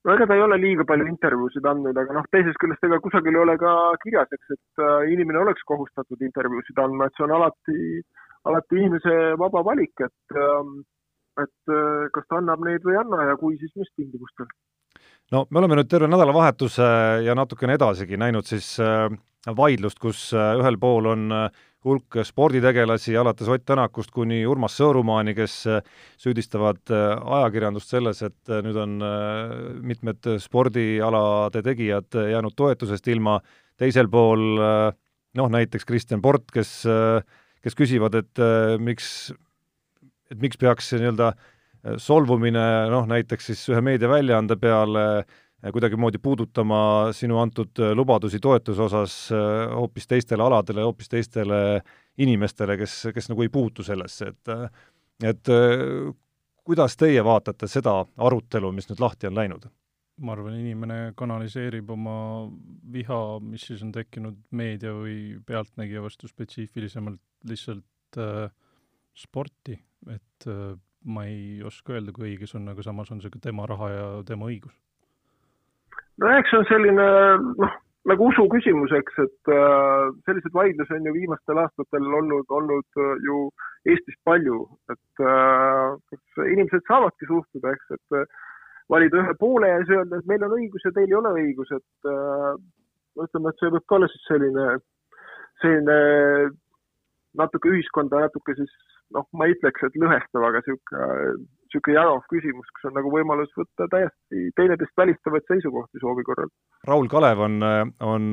no 0.06 0.14
ega 0.14 0.26
ta 0.26 0.34
ei 0.34 0.42
ole 0.42 0.58
liiga 0.62 0.84
palju 0.86 1.06
intervjuusid 1.10 1.64
andnud, 1.66 1.96
aga 1.98 2.18
noh, 2.18 2.26
teisest 2.30 2.58
küljest 2.62 2.84
ega 2.86 2.98
kusagil 3.02 3.34
ei 3.34 3.42
ole 3.42 3.56
ka 3.58 3.72
kirjas, 4.02 4.34
eks, 4.34 4.52
et 4.58 4.82
äh, 4.82 5.08
inimene 5.14 5.44
oleks 5.46 5.62
kohustatud 5.70 6.26
intervjuusid 6.26 6.78
andma, 6.82 7.06
et 7.06 7.14
see 7.14 7.26
on 7.26 7.38
alati, 7.38 7.80
alati 8.50 8.82
inimese 8.82 9.16
vaba 9.38 9.62
valik, 9.66 9.94
et 10.10 10.40
ähm, 10.42 10.78
et 11.38 11.74
kas 12.16 12.24
ta 12.30 12.38
annab 12.40 12.62
neid 12.64 12.82
või 12.86 12.94
ei 12.96 13.02
anna 13.02 13.26
ja 13.28 13.34
kui, 13.36 13.58
siis 13.60 13.74
mis 13.76 13.90
tingimustel 13.94 14.48
no 15.34 15.46
me 15.50 15.60
oleme 15.60 15.78
nüüd 15.78 15.88
terve 15.90 16.08
nädalavahetuse 16.10 16.88
ja 17.26 17.34
natukene 17.38 17.76
edasigi 17.78 18.18
näinud 18.20 18.46
siis 18.46 18.76
äh, 18.82 19.08
vaidlust, 19.56 19.98
kus 20.02 20.28
äh, 20.36 20.54
ühel 20.60 20.78
pool 20.82 21.10
on 21.10 21.32
äh, 21.34 21.64
hulk 21.86 22.18
sporditegelasi, 22.26 23.14
alates 23.18 23.48
Ott 23.52 23.62
Tänakust 23.66 24.10
kuni 24.14 24.40
Urmas 24.46 24.74
Sõõrumaani, 24.74 25.36
kes 25.38 25.52
süüdistavad 26.18 26.90
ajakirjandust 26.90 27.92
selles, 27.92 28.24
et 28.26 28.50
nüüd 28.66 28.74
on 28.82 28.96
mitmed 29.86 30.26
spordialade 30.42 31.62
tegijad 31.62 32.18
jäänud 32.32 32.56
toetusest 32.58 33.06
ilma, 33.14 33.36
teisel 33.78 34.10
pool 34.10 34.58
noh, 34.58 35.52
näiteks 35.54 35.86
Kristjan 35.86 36.24
Port, 36.24 36.50
kes, 36.50 36.72
kes 37.62 37.78
küsivad, 37.78 38.18
et 38.18 38.42
miks, 38.82 39.30
et 40.34 40.42
miks 40.42 40.58
peaks 40.58 40.90
nii-öelda 40.98 41.36
äh, 41.36 41.55
solvumine 42.02 42.64
noh, 42.90 43.06
näiteks 43.10 43.52
siis 43.52 43.64
ühe 43.72 43.82
meediaväljaande 43.84 44.56
peale 44.60 45.06
eh, 45.20 45.70
kuidagimoodi 45.72 46.18
puudutama 46.22 46.80
sinu 47.16 47.40
antud 47.42 47.78
eh, 47.82 47.94
lubadusi 47.96 48.40
toetuse 48.42 48.82
osas 48.88 49.16
eh, 49.34 49.70
hoopis 49.74 50.10
teistele 50.10 50.46
aladele, 50.46 50.84
hoopis 50.86 51.12
teistele 51.12 51.80
inimestele, 52.18 52.78
kes, 52.80 53.00
kes 53.14 53.30
nagu 53.32 53.44
ei 53.44 53.52
puutu 53.52 53.84
sellesse, 53.86 54.32
et 54.32 54.54
et 55.24 55.48
kuidas 56.66 56.96
teie 57.00 57.22
vaatate 57.24 57.68
seda 57.70 58.02
arutelu, 58.16 58.70
mis 58.72 58.88
nüüd 58.90 59.00
lahti 59.00 59.28
on 59.30 59.36
läinud? 59.38 59.68
ma 60.24 60.32
arvan, 60.32 60.56
inimene 60.56 61.12
kanaliseerib 61.16 61.90
oma 61.92 62.16
viha, 62.92 63.18
mis 63.44 63.66
siis 63.68 63.82
on 63.84 63.90
tekkinud 63.92 64.38
meedia 64.56 64.94
või 64.96 65.36
pealtnägija 65.46 66.00
vastu 66.04 66.28
spetsiifilisemalt 66.30 67.20
lihtsalt 67.50 68.20
äh, 68.22 68.46
sporti, 69.16 69.76
et 70.12 70.48
äh, 70.48 70.72
ma 71.06 71.24
ei 71.30 71.62
oska 71.66 71.96
öelda, 71.96 72.12
kui 72.12 72.32
õige 72.32 72.48
see 72.50 72.58
on, 72.60 72.68
aga 72.72 72.84
samas 72.84 73.10
on 73.14 73.22
see 73.22 73.32
ka 73.32 73.40
tema 73.42 73.66
raha 73.70 73.90
ja 73.92 74.06
tema 74.28 74.48
õigus. 74.50 74.74
no 76.22 76.30
eks 76.38 76.52
see 76.52 76.60
on 76.62 76.68
selline 76.70 77.06
noh, 77.62 77.76
nagu 78.10 78.28
usu 78.30 78.46
küsimus, 78.50 78.94
eks, 78.94 79.20
et 79.24 79.52
äh, 79.52 80.08
selliseid 80.28 80.54
vaidlusi 80.54 80.96
on 80.96 81.08
ju 81.08 81.14
viimastel 81.16 81.62
aastatel 81.62 82.10
olnud, 82.20 82.46
olnud 82.58 83.00
äh, 83.02 83.14
ju 83.26 83.46
Eestis 83.86 84.18
palju, 84.26 84.64
et 84.90 85.22
äh, 85.22 86.44
inimesed 86.52 86.86
saavadki 86.88 87.28
suhtuda, 87.30 87.74
eks, 87.74 87.98
et 87.98 88.18
äh, 88.18 88.26
valida 88.90 89.22
ühe 89.22 89.34
poole 89.38 89.70
ja 89.70 89.80
siis 89.82 89.96
öelda, 89.98 90.20
et 90.20 90.30
meil 90.30 90.46
on 90.46 90.54
õigus 90.58 90.86
ja 90.86 90.94
teil 90.94 91.10
ei 91.10 91.18
ole 91.18 91.34
õigus, 91.40 91.72
et 91.74 92.10
äh, 92.10 92.52
ütleme, 93.26 93.50
et 93.50 93.62
see 93.62 93.72
võib 93.74 93.86
ka 93.86 93.98
olla 93.98 94.10
siis 94.12 94.28
selline, 94.30 94.66
selline 95.62 95.98
natuke 97.36 97.70
ühiskonda 97.72 98.26
natuke 98.26 98.54
siis 98.58 98.74
noh, 99.14 99.26
ma 99.36 99.46
ei 99.46 99.54
ütleks, 99.56 99.84
et 99.86 99.98
lõhestav, 100.00 100.44
aga 100.48 100.62
niisugune, 100.62 101.06
niisugune 101.66 101.96
jagav 101.96 102.20
küsimus, 102.32 102.72
kus 102.74 102.88
on 102.90 102.96
nagu 102.98 103.12
võimalus 103.12 103.52
võtta 103.58 103.88
täiesti 103.92 104.50
teineteist 104.58 104.98
välistavaid 104.98 105.46
seisukohti 105.50 106.02
soovi 106.02 106.26
korral. 106.26 106.50
Raul 106.88 107.08
Kalev 107.10 107.42
on, 107.46 107.58
on 108.06 108.28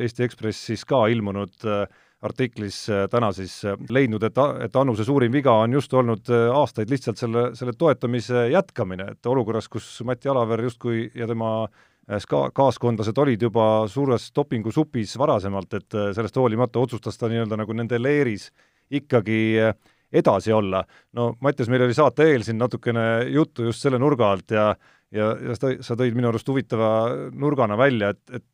Eesti 0.00 0.26
Ekspressis 0.26 0.84
ka 0.88 1.06
ilmunud 1.12 1.66
äh, 1.68 1.84
artiklis 2.26 2.84
äh, 2.92 3.04
täna 3.12 3.32
siis 3.36 3.58
äh, 3.64 3.76
leidnud, 3.92 4.24
et, 4.26 4.38
et 4.64 4.78
Annuse 4.80 5.04
suurim 5.08 5.34
viga 5.34 5.58
on 5.64 5.76
just 5.76 5.92
olnud 5.94 6.30
aastaid 6.32 6.92
lihtsalt 6.92 7.20
selle, 7.20 7.50
selle 7.58 7.76
toetamise 7.78 8.48
jätkamine, 8.52 9.10
et 9.16 9.32
olukorras, 9.32 9.68
kus 9.72 9.90
Mati 10.08 10.32
Alaver 10.32 10.64
justkui 10.68 11.10
ja 11.14 11.28
tema 11.28 11.68
ska-, 12.22 12.48
kaaskondlased 12.56 13.18
olid 13.18 13.44
juba 13.48 13.66
suures 13.90 14.30
dopingusupis 14.36 15.16
varasemalt, 15.20 15.76
et 15.80 16.00
sellest 16.16 16.40
hoolimata 16.40 16.80
otsustas 16.80 17.18
ta 17.20 17.30
nii-öelda 17.30 17.60
nagu 17.60 17.76
nende 17.76 18.00
leeris 18.00 18.50
ikkagi 18.90 19.40
äh, 19.60 19.74
edasi 20.12 20.52
olla. 20.52 20.84
no 21.12 21.34
Mattias, 21.40 21.70
meil 21.72 21.86
oli 21.86 21.94
saate 21.94 22.28
eel 22.32 22.44
siin 22.46 22.58
natukene 22.58 23.26
juttu 23.32 23.66
just 23.68 23.82
selle 23.82 23.98
nurga 23.98 24.30
alt 24.32 24.54
ja 24.54 24.68
ja, 25.14 25.30
ja 25.38 25.56
sa, 25.56 25.96
tõid 25.96 26.16
minu 26.16 26.30
arust 26.30 26.48
huvitava 26.50 26.90
nurgana 27.32 27.78
välja, 27.78 28.12
et, 28.14 28.40
et, 28.40 28.46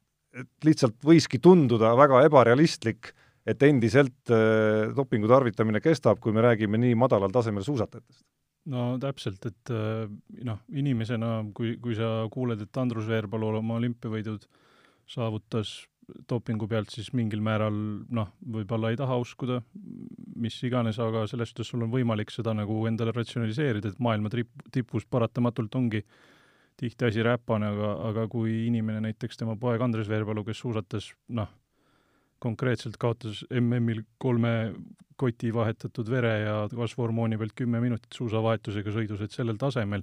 et 0.43 0.69
lihtsalt 0.69 0.99
võiski 1.05 1.41
tunduda 1.43 1.95
väga 1.99 2.25
ebarealistlik, 2.27 3.13
et 3.49 3.63
endiselt 3.67 4.31
äh, 4.31 4.93
dopingu 4.97 5.31
tarvitamine 5.31 5.81
kestab, 5.83 6.21
kui 6.23 6.35
me 6.35 6.45
räägime 6.45 6.79
nii 6.79 6.95
madalal 6.99 7.33
tasemel 7.35 7.65
suusatajatest 7.67 8.25
no 8.73 8.93
täpselt, 9.03 9.43
et 9.49 9.73
äh, 9.75 10.05
noh, 10.47 10.61
inimesena, 10.79 11.41
kui, 11.55 11.77
kui 11.83 11.97
sa 11.99 12.29
kuuled, 12.33 12.61
et 12.63 12.79
Andrus 12.79 13.09
Veerpalu 13.11 13.57
oma 13.59 13.81
olümpiavõidud 13.81 14.47
saavutas 15.11 15.81
dopingu 16.29 16.67
pealt, 16.69 16.91
siis 16.93 17.11
mingil 17.17 17.43
määral 17.45 17.75
noh, 18.15 18.33
võib-olla 18.55 18.91
ei 18.93 18.99
taha 18.99 19.17
uskuda, 19.23 19.61
mis 20.43 20.57
iganes, 20.67 20.99
aga 21.03 21.25
selles 21.31 21.53
suhtes 21.53 21.71
sul 21.73 21.85
on 21.87 21.93
võimalik 21.93 22.33
seda 22.35 22.55
nagu 22.57 22.81
endale 22.91 23.15
ratsionaliseerida, 23.15 23.93
et 23.93 24.03
maailma 24.03 24.33
trip-, 24.33 24.67
tipus 24.75 25.07
paratamatult 25.07 25.75
ongi 25.79 26.03
tihti 26.81 27.07
asi 27.07 27.23
räpane, 27.25 27.69
aga, 27.75 27.93
aga 28.11 28.27
kui 28.33 28.65
inimene, 28.67 29.03
näiteks 29.05 29.39
tema 29.39 29.57
poeg 29.61 29.85
Andres 29.85 30.11
Veerpalu, 30.11 30.45
kes 30.47 30.63
suusatas 30.65 31.13
noh, 31.37 31.51
konkreetselt 32.43 32.99
kaotas 32.99 33.45
MM-il 33.61 34.03
kolme 34.19 34.73
koti 35.21 35.53
vahetatud 35.55 36.09
vere 36.11 36.33
ja 36.41 36.57
kasvuhormooni 36.73 37.39
pealt 37.39 37.55
kümme 37.55 37.79
minutit 37.85 38.17
suusavahetusega 38.17 38.95
sõidus, 38.97 39.23
et 39.23 39.37
sellel 39.37 39.61
tasemel 39.61 40.03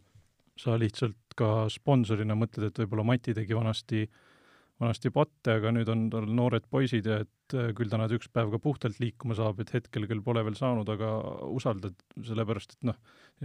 sa 0.60 0.78
lihtsalt 0.80 1.36
ka 1.40 1.68
sponsorina 1.72 2.36
mõtled, 2.40 2.70
et 2.70 2.82
võib-olla 2.84 3.06
Mati 3.08 3.34
tegi 3.36 3.56
vanasti 3.56 4.06
äh, 4.06 4.29
vanasti 4.80 5.12
patte, 5.12 5.58
aga 5.60 5.72
nüüd 5.76 5.90
on 5.92 6.06
tal 6.14 6.28
noored 6.36 6.68
poisid 6.72 7.08
ja 7.10 7.20
et 7.26 7.56
äh, 7.58 7.72
küll 7.76 7.92
ta 7.92 8.00
nad 8.00 8.12
üks 8.16 8.30
päev 8.32 8.52
ka 8.54 8.62
puhtalt 8.64 9.00
liikuma 9.04 9.36
saab, 9.36 9.60
et 9.60 9.74
hetkel 9.76 10.08
küll 10.08 10.24
pole 10.24 10.44
veel 10.48 10.56
saanud, 10.56 10.88
aga 10.94 11.10
usaldad, 11.52 11.98
sellepärast 12.16 12.78
et 12.78 12.88
noh, 12.92 13.00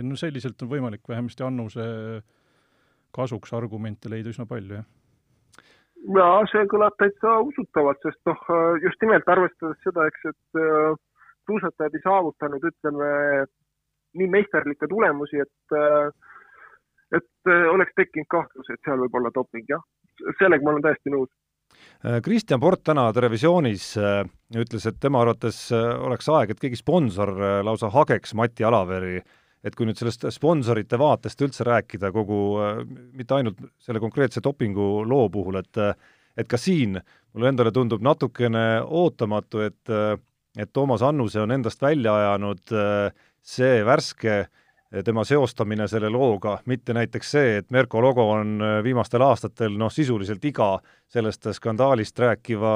no 0.06 0.18
selliselt 0.20 0.62
on 0.62 0.70
võimalik 0.70 1.02
vähemasti 1.10 1.46
Annuse 1.46 1.86
kasuks 3.14 3.54
argumente 3.54 4.10
leida 4.10 4.30
üsna 4.30 4.46
palju, 4.50 4.78
jah. 4.78 4.86
Ja 6.14 6.28
see 6.50 6.66
kõlab 6.68 6.94
täitsa 7.00 7.38
usutavalt, 7.48 8.02
sest 8.04 8.20
noh, 8.28 8.40
just 8.84 9.02
nimelt 9.02 9.28
arvestades 9.34 9.80
seda, 9.86 10.06
eks, 10.10 10.30
et 10.30 10.60
äh, 10.60 10.94
suusatajad 11.48 11.96
ei 11.96 12.04
saavutanud, 12.04 12.68
ütleme, 12.70 13.10
nii 14.20 14.30
meisterlikke 14.30 14.86
tulemusi, 14.90 15.42
et 15.42 15.78
äh, 15.80 16.12
et 17.14 17.50
oleks 17.70 17.92
tekkinud 17.94 18.26
kahtlus, 18.32 18.70
et 18.72 18.80
seal 18.86 18.98
võib 18.98 19.18
olla 19.18 19.30
doping, 19.34 19.66
jah 19.70 19.82
sellega 20.38 20.64
ma 20.64 20.74
olen 20.74 20.84
täiesti 20.84 21.12
nõus. 21.12 21.30
Äh, 22.04 22.20
Kristjan 22.24 22.60
Port 22.60 22.84
täna 22.86 23.06
Terevisioonis 23.12 23.86
äh, 24.00 24.20
ütles, 24.60 24.86
et 24.88 25.00
tema 25.00 25.22
arvates 25.24 25.66
äh, 25.74 25.86
oleks 26.06 26.28
aeg, 26.32 26.52
et 26.54 26.60
keegi 26.62 26.78
sponsor 26.80 27.32
lausa 27.66 27.90
hageks 27.94 28.34
Mati 28.38 28.66
Alaveri, 28.66 29.18
et 29.64 29.76
kui 29.76 29.88
nüüd 29.88 29.98
sellest 29.98 30.26
sponsorite 30.34 30.98
vaatest 31.00 31.40
üldse 31.46 31.64
rääkida 31.64 32.10
kogu, 32.12 32.38
mitte 33.16 33.38
ainult 33.38 33.62
selle 33.80 34.02
konkreetse 34.02 34.42
dopingu 34.44 35.06
loo 35.08 35.30
puhul, 35.32 35.56
et 35.62 35.80
et 36.36 36.48
ka 36.50 36.58
siin 36.58 36.98
mulle 37.32 37.48
endale 37.48 37.70
tundub 37.72 38.02
natukene 38.04 38.82
ootamatu, 38.84 39.62
et 39.64 39.94
et 40.58 40.70
Toomas 40.72 41.02
Annuse 41.02 41.40
on 41.40 41.54
endast 41.54 41.80
välja 41.82 42.12
ajanud 42.14 42.74
see 43.44 43.80
värske 43.86 44.36
äh, 44.42 44.52
tema 45.04 45.24
seostamine 45.24 45.86
selle 45.88 46.10
looga, 46.12 46.58
mitte 46.70 46.94
näiteks 46.94 47.30
see, 47.36 47.56
et 47.60 47.70
Merko 47.74 48.02
logo 48.02 48.26
on 48.34 48.54
äh, 48.62 48.76
viimastel 48.84 49.24
aastatel 49.26 49.74
noh, 49.78 49.92
sisuliselt 49.92 50.44
iga 50.44 50.76
sellest 51.10 51.48
skandaalist 51.56 52.18
rääkiva 52.18 52.74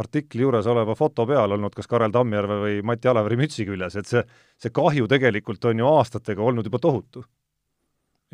artikli 0.00 0.44
juures 0.44 0.66
oleva 0.66 0.94
foto 0.98 1.26
peal 1.26 1.56
olnud 1.56 1.74
kas 1.76 1.88
Karel 1.88 2.12
Tammjärve 2.12 2.60
või 2.62 2.78
Mati 2.86 3.08
Alaveri 3.08 3.38
mütsi 3.40 3.66
küljes, 3.68 3.96
et 3.96 4.10
see, 4.10 4.22
see 4.60 4.74
kahju 4.74 5.08
tegelikult 5.08 5.64
on 5.70 5.84
ju 5.84 5.90
aastatega 5.94 6.42
olnud 6.42 6.68
juba 6.68 6.82
tohutu. 6.82 7.24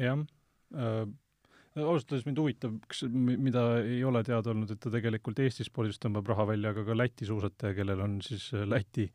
jah 0.01 0.19
äh,, 0.75 1.05
ausalt 1.77 2.11
öeldes 2.11 2.27
mind 2.27 2.43
huvitab, 2.43 2.75
kas, 2.89 3.05
mida 3.13 3.67
ei 3.85 4.03
ole 4.05 4.25
teada 4.27 4.51
olnud, 4.53 4.73
et 4.73 4.81
ta 4.81 4.91
tegelikult 4.93 5.39
Eesti 5.41 5.65
spordis 5.69 6.01
tõmbab 6.03 6.27
raha 6.33 6.49
välja, 6.53 6.75
aga 6.75 6.85
ka 6.85 6.97
Läti 6.97 7.29
suusataja, 7.29 7.77
kellel 7.77 8.03
on 8.03 8.21
siis 8.25 8.51
äh, 8.57 8.67
Läti 8.69 9.11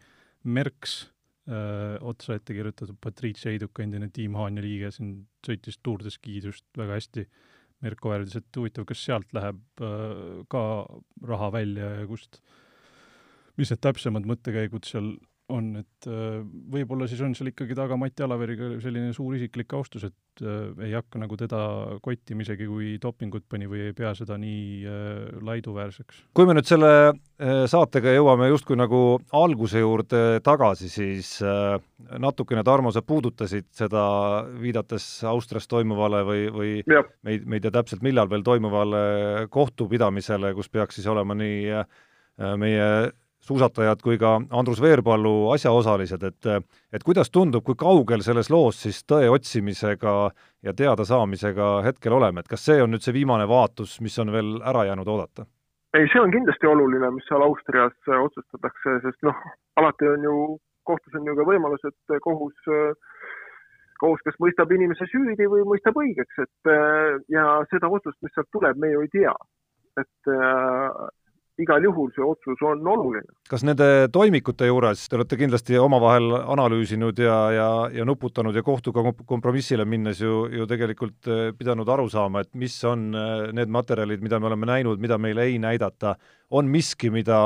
Merks 0.48 1.02
otsa 1.48 2.36
ette 2.36 2.56
kirjutatud 2.56 2.98
Patricia 3.00 3.52
Heiduka, 3.52 3.84
endine 3.84 4.10
Team 4.12 4.36
Haanja 4.36 4.64
liige, 4.64 4.92
siin 4.92 5.14
sõitis 5.46 5.80
Tour 5.80 6.04
de 6.04 6.12
Ski'd 6.12 6.50
just 6.50 6.66
väga 6.78 6.98
hästi. 6.98 7.28
Merko 7.86 8.10
väärtis, 8.10 8.40
et 8.40 8.58
huvitav, 8.58 8.88
kas 8.90 9.04
sealt 9.06 9.34
läheb 9.38 9.60
öö, 9.86 10.42
ka 10.50 10.62
raha 11.30 11.52
välja 11.54 11.92
ja 12.00 12.08
kust, 12.10 12.40
mis 13.54 13.70
need 13.70 13.84
täpsemad 13.86 14.26
mõttekäigud 14.26 14.88
seal 14.90 15.12
on, 15.54 15.68
et 15.80 16.08
äh, 16.10 16.40
võib-olla 16.72 17.08
siis 17.08 17.22
on 17.24 17.34
seal 17.38 17.52
ikkagi 17.54 17.76
taga 17.78 17.96
Mati 18.00 18.24
Alaveriga 18.26 18.70
selline 18.84 19.14
suur 19.16 19.38
isiklik 19.38 19.72
austus, 19.78 20.04
et 20.10 20.44
äh, 20.44 20.74
ei 20.84 20.96
hakka 20.96 21.22
nagu 21.22 21.38
teda 21.40 21.60
kottima, 22.04 22.44
isegi 22.44 22.68
kui 22.68 22.96
dopingut 23.02 23.46
pani 23.50 23.70
või 23.70 23.86
ei 23.88 23.96
pea 23.96 24.12
seda 24.18 24.36
nii 24.42 24.66
äh, 24.84 25.38
laiduväärseks. 25.48 26.26
kui 26.36 26.48
me 26.50 26.58
nüüd 26.58 26.68
selle 26.68 26.92
saatega 27.70 28.16
jõuame 28.16 28.48
justkui 28.50 28.74
nagu 28.80 29.00
alguse 29.38 29.84
juurde 29.84 30.22
tagasi, 30.42 30.90
siis 30.90 31.36
natukene, 32.18 32.64
Tarmo, 32.66 32.90
sa 32.90 33.04
puudutasid 33.06 33.68
seda, 33.78 34.02
viidates 34.58 35.06
Austrias 35.30 35.70
toimuvale 35.70 36.24
või, 36.26 36.42
või 36.56 36.72
ja. 36.82 37.04
me 37.22 37.36
ei, 37.36 37.44
me 37.46 37.60
ei 37.60 37.64
tea 37.64 37.76
täpselt, 37.78 38.02
millal 38.02 38.32
veel 38.32 38.42
toimuvale 38.48 39.46
kohtupidamisele, 39.54 40.56
kus 40.58 40.74
peaks 40.74 40.98
siis 40.98 41.08
olema 41.14 41.38
nii 41.38 41.78
meie 42.58 42.90
suusatajad 43.48 44.02
kui 44.04 44.18
ka 44.22 44.36
Andrus 44.52 44.82
Veerpalu 44.84 45.52
asjaosalised, 45.56 46.24
et 46.24 46.50
et 46.94 47.04
kuidas 47.04 47.32
tundub, 47.32 47.64
kui 47.64 47.76
kaugel 47.80 48.24
selles 48.26 48.52
loos 48.54 48.82
siis 48.84 49.04
tõe 49.08 49.30
otsimisega 49.32 50.16
ja 50.64 50.74
teadasaamisega 50.74 51.70
hetkel 51.88 52.18
oleme, 52.20 52.44
et 52.44 52.52
kas 52.52 52.66
see 52.70 52.82
on 52.84 52.92
nüüd 52.94 53.06
see 53.06 53.16
viimane 53.16 53.48
vaatus, 53.48 54.00
mis 54.02 54.18
on 54.20 54.34
veel 54.36 54.58
ära 54.62 54.88
jäänud 54.92 55.08
oodata? 55.08 55.48
ei, 55.98 56.06
see 56.12 56.22
on 56.22 56.32
kindlasti 56.32 56.68
oluline, 56.70 57.10
mis 57.16 57.26
seal 57.30 57.42
Austrias 57.42 57.96
otsustatakse, 58.22 59.00
sest 59.06 59.24
noh, 59.26 59.38
alati 59.80 60.10
on 60.12 60.26
ju, 60.28 60.34
kohtus 60.86 61.16
on 61.18 61.26
ju 61.26 61.36
ka 61.38 61.46
võimalus, 61.48 61.86
et 61.88 62.20
kohus 62.24 62.74
kohus 63.98 64.22
kas 64.26 64.36
mõistab 64.44 64.72
inimese 64.76 65.08
süüdi 65.10 65.48
või 65.50 65.64
mõistab 65.66 65.98
õigeks, 65.98 66.44
et 66.44 66.72
ja 67.34 67.46
seda 67.72 67.90
otsust, 67.90 68.20
mis 68.22 68.36
sealt 68.36 68.50
tuleb, 68.54 68.78
me 68.78 68.92
ju 68.92 69.06
ei 69.06 69.14
tea. 69.16 69.34
et 69.98 70.30
igal 71.62 71.84
juhul 71.84 72.12
see 72.16 72.26
otsus 72.26 72.62
on 72.66 72.86
oluline. 72.88 73.34
kas 73.50 73.64
nende 73.66 74.08
toimikute 74.14 74.68
juures, 74.70 75.08
te 75.10 75.18
olete 75.18 75.40
kindlasti 75.40 75.78
omavahel 75.82 76.36
analüüsinud 76.40 77.20
ja, 77.22 77.38
ja, 77.54 77.70
ja 77.94 78.06
nuputanud 78.06 78.56
ja 78.56 78.64
kohtuga 78.66 79.04
kompromissile 79.26 79.86
minnes 79.86 80.22
ju, 80.22 80.46
ju 80.54 80.68
tegelikult 80.70 81.30
eh, 81.32 81.52
pidanud 81.58 81.90
aru 81.90 82.08
saama, 82.14 82.46
et 82.46 82.54
mis 82.54 82.78
on 82.88 83.10
eh, 83.16 83.48
need 83.58 83.74
materjalid, 83.74 84.24
mida 84.24 84.40
me 84.40 84.52
oleme 84.52 84.70
näinud, 84.70 85.02
mida 85.02 85.18
meile 85.22 85.48
ei 85.50 85.58
näidata, 85.62 86.16
on 86.52 86.70
miski, 86.70 87.12
mida 87.14 87.40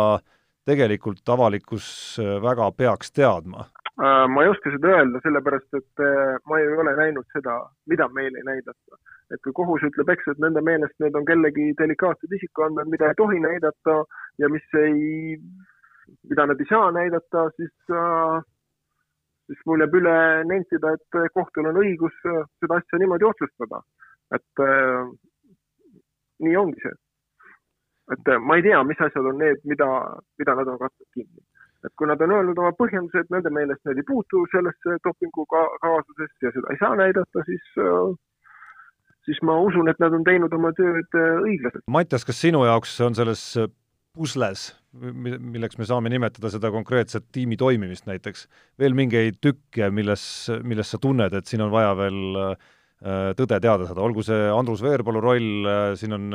tegelikult 0.68 1.24
avalikkus 1.30 1.86
eh, 2.22 2.36
väga 2.44 2.72
peaks 2.78 3.16
teadma? 3.16 3.70
ma 4.02 4.42
ei 4.42 4.50
oska 4.50 4.72
seda 4.74 4.88
öelda, 4.96 5.20
sellepärast 5.22 5.76
et 5.78 6.02
ma 6.50 6.58
ei 6.58 6.72
ole 6.74 6.94
näinud 6.98 7.26
seda, 7.36 7.60
mida 7.92 8.08
meile 8.10 8.40
ei 8.40 8.46
näidata 8.48 8.98
et 9.34 9.42
kui 9.46 9.54
kohus 9.56 9.84
ütleb, 9.88 10.10
eks, 10.14 10.28
et 10.34 10.40
nende 10.44 10.64
meelest 10.68 10.98
need 11.04 11.16
on 11.16 11.28
kellegi 11.28 11.72
delikaatsed 11.80 12.34
isikuandmed, 12.38 12.90
mida 12.92 13.12
ei 13.12 13.20
tohi 13.20 13.40
näidata 13.44 14.02
ja 14.44 14.50
mis 14.52 14.66
ei, 14.82 15.38
mida 16.30 16.48
nad 16.50 16.60
ei 16.60 16.70
saa 16.70 16.92
näidata, 16.96 17.48
siis 17.56 17.96
äh, 17.96 18.42
siis 19.52 19.66
mul 19.68 19.84
jääb 19.84 19.96
üle 20.00 20.16
nentida, 20.48 20.96
et 20.96 21.20
kohtul 21.36 21.68
on 21.72 21.80
õigus 21.84 22.16
seda 22.24 22.78
asja 22.78 23.00
niimoodi 23.02 23.28
otsustada. 23.28 23.82
et 24.32 24.62
äh, 24.64 25.08
nii 26.46 26.58
ongi 26.58 26.80
see. 26.84 26.98
et 28.16 28.30
äh, 28.34 28.40
ma 28.48 28.58
ei 28.58 28.66
tea, 28.68 28.84
mis 28.88 29.02
asjad 29.08 29.28
on 29.32 29.40
need, 29.44 29.60
mida, 29.72 29.88
mida 30.40 30.56
nad 30.60 30.72
on 30.74 30.80
katnud 30.84 31.10
kinni. 31.18 31.44
et 31.86 31.94
kui 31.98 32.08
nad 32.08 32.22
on 32.22 32.36
öelnud 32.38 32.62
oma 32.64 32.72
põhjendused, 32.80 33.32
nende 33.34 33.52
meelest 33.58 33.84
need 33.86 34.02
ei 34.02 34.08
puutu 34.08 34.44
sellesse 34.54 34.98
dopingu 35.08 35.46
ka 35.54 35.64
kaasusesse 35.86 36.48
ja 36.48 36.54
seda 36.56 36.74
ei 36.74 36.82
saa 36.84 36.96
näidata, 37.04 37.46
siis 37.50 37.72
äh, 37.86 38.14
siis 39.28 39.42
ma 39.46 39.58
usun, 39.62 39.90
et 39.92 40.00
nad 40.02 40.14
on 40.16 40.26
teinud 40.28 40.54
oma 40.56 40.72
tööd 40.78 41.18
äh, 41.18 41.38
õiglaselt. 41.46 41.86
Mattias, 41.92 42.26
kas 42.28 42.42
sinu 42.42 42.64
jaoks 42.68 42.96
on 43.06 43.18
selles 43.18 43.44
äh, 43.60 43.70
pusles, 44.18 44.72
milleks 44.92 45.78
me 45.80 45.88
saame 45.88 46.12
nimetada 46.12 46.52
seda 46.52 46.72
konkreetset 46.74 47.30
tiimi 47.32 47.56
toimimist 47.60 48.10
näiteks, 48.10 48.48
veel 48.82 48.96
mingeid 48.98 49.40
tükke, 49.44 49.88
milles, 49.94 50.24
milles 50.68 50.92
sa 50.92 51.00
tunned, 51.02 51.36
et 51.38 51.48
siin 51.48 51.64
on 51.64 51.72
vaja 51.72 51.94
veel 52.00 52.42
äh, 52.42 52.68
tõde 53.38 53.58
teada 53.64 53.88
saada, 53.88 54.04
olgu 54.04 54.26
see 54.26 54.50
Andrus 54.52 54.84
Veerpalu 54.84 55.24
roll, 55.24 55.70
siin 55.98 56.14
on 56.14 56.28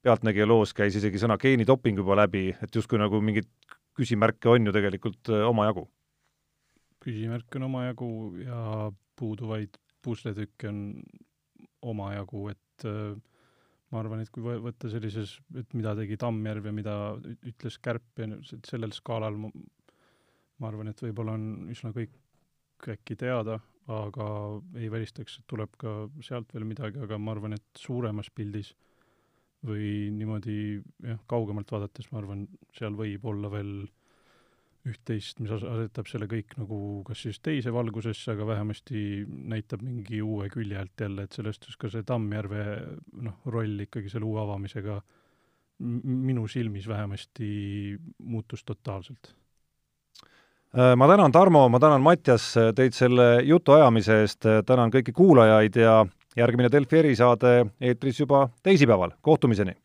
Pealtnägija 0.00 0.46
loos 0.48 0.72
käis 0.72 0.94
isegi 0.96 1.20
sõna 1.20 1.36
geenidoping 1.36 1.98
juba 2.00 2.16
läbi, 2.22 2.46
et 2.62 2.78
justkui 2.78 2.96
nagu 3.02 3.20
mingeid 3.20 3.50
küsimärke 3.96 4.48
on 4.48 4.68
ju 4.68 4.72
tegelikult 4.76 5.28
omajagu? 5.50 5.84
küsimärke 7.04 7.60
on 7.60 7.66
omajagu 7.68 8.08
ja 8.40 8.88
puuduvaid 9.18 9.76
pusletükke 10.02 10.70
on 10.70 10.80
omajagu, 11.92 12.48
et 12.52 12.86
äh, 12.88 13.14
ma 13.92 14.02
arvan, 14.02 14.22
et 14.22 14.30
kui 14.34 14.42
võtta 14.42 14.90
sellises, 14.90 15.36
et 15.56 15.74
mida 15.78 15.94
tegi 15.98 16.18
Tammjärv 16.20 16.68
ja 16.70 16.74
mida 16.74 16.96
ütles 17.36 17.78
Kärp 17.82 18.22
ja 18.22 18.28
sellel 18.66 18.94
skaalal 18.96 19.38
ma, 19.40 19.50
ma 20.58 20.70
arvan, 20.70 20.90
et 20.90 21.02
võib-olla 21.04 21.36
on 21.38 21.70
üsna 21.72 21.92
kõik 21.96 22.14
äkki 22.92 23.16
teada, 23.18 23.60
aga 23.90 24.26
ei 24.76 24.90
välistaks, 24.92 25.38
et 25.38 25.46
tuleb 25.48 25.76
ka 25.80 25.94
sealt 26.24 26.50
veel 26.54 26.66
midagi, 26.68 27.00
aga 27.02 27.18
ma 27.18 27.32
arvan, 27.36 27.54
et 27.56 27.80
suuremas 27.80 28.28
pildis 28.34 28.74
või 29.66 30.10
niimoodi 30.14 30.58
jah, 31.06 31.20
kaugemalt 31.30 31.70
vaadates 31.72 32.10
ma 32.12 32.20
arvan, 32.20 32.44
seal 32.76 32.96
võib 32.98 33.24
olla 33.30 33.50
veel 33.52 33.72
üht-teist, 34.86 35.40
mis 35.42 35.52
asetab 35.52 36.08
selle 36.10 36.28
kõik 36.30 36.56
nagu 36.60 36.78
kas 37.06 37.24
siis 37.26 37.40
teise 37.42 37.72
valgusesse, 37.74 38.32
aga 38.34 38.46
vähemasti 38.52 39.24
näitab 39.26 39.82
mingi 39.84 40.22
uue 40.22 40.48
külje 40.52 40.78
alt 40.80 41.06
jälle, 41.06 41.26
et 41.26 41.36
sellest 41.36 41.66
just 41.68 41.80
ka 41.80 41.90
see 41.92 42.06
Tammjärve 42.06 42.66
noh, 43.26 43.40
roll 43.50 43.86
ikkagi 43.86 44.12
selle 44.12 44.28
uue 44.28 44.42
avamisega 44.44 45.00
minu 45.78 46.46
silmis 46.48 46.86
vähemasti 46.88 47.48
muutus 48.24 48.64
totaalselt. 48.64 49.34
Äh, 50.76 50.94
ma 50.96 51.08
tänan, 51.08 51.32
Tarmo, 51.32 51.66
ma 51.68 51.80
tänan, 51.80 52.04
Mattias, 52.04 52.54
teid 52.76 52.96
selle 52.96 53.42
jutuajamise 53.44 54.22
eest, 54.22 54.48
tänan 54.66 54.92
kõiki 54.94 55.12
kuulajaid 55.16 55.76
ja 55.82 55.98
järgmine 56.36 56.72
Delfi 56.72 57.02
erisaade 57.02 57.58
eetris 57.80 58.20
juba 58.20 58.48
teisipäeval, 58.62 59.18
kohtumiseni! 59.20 59.76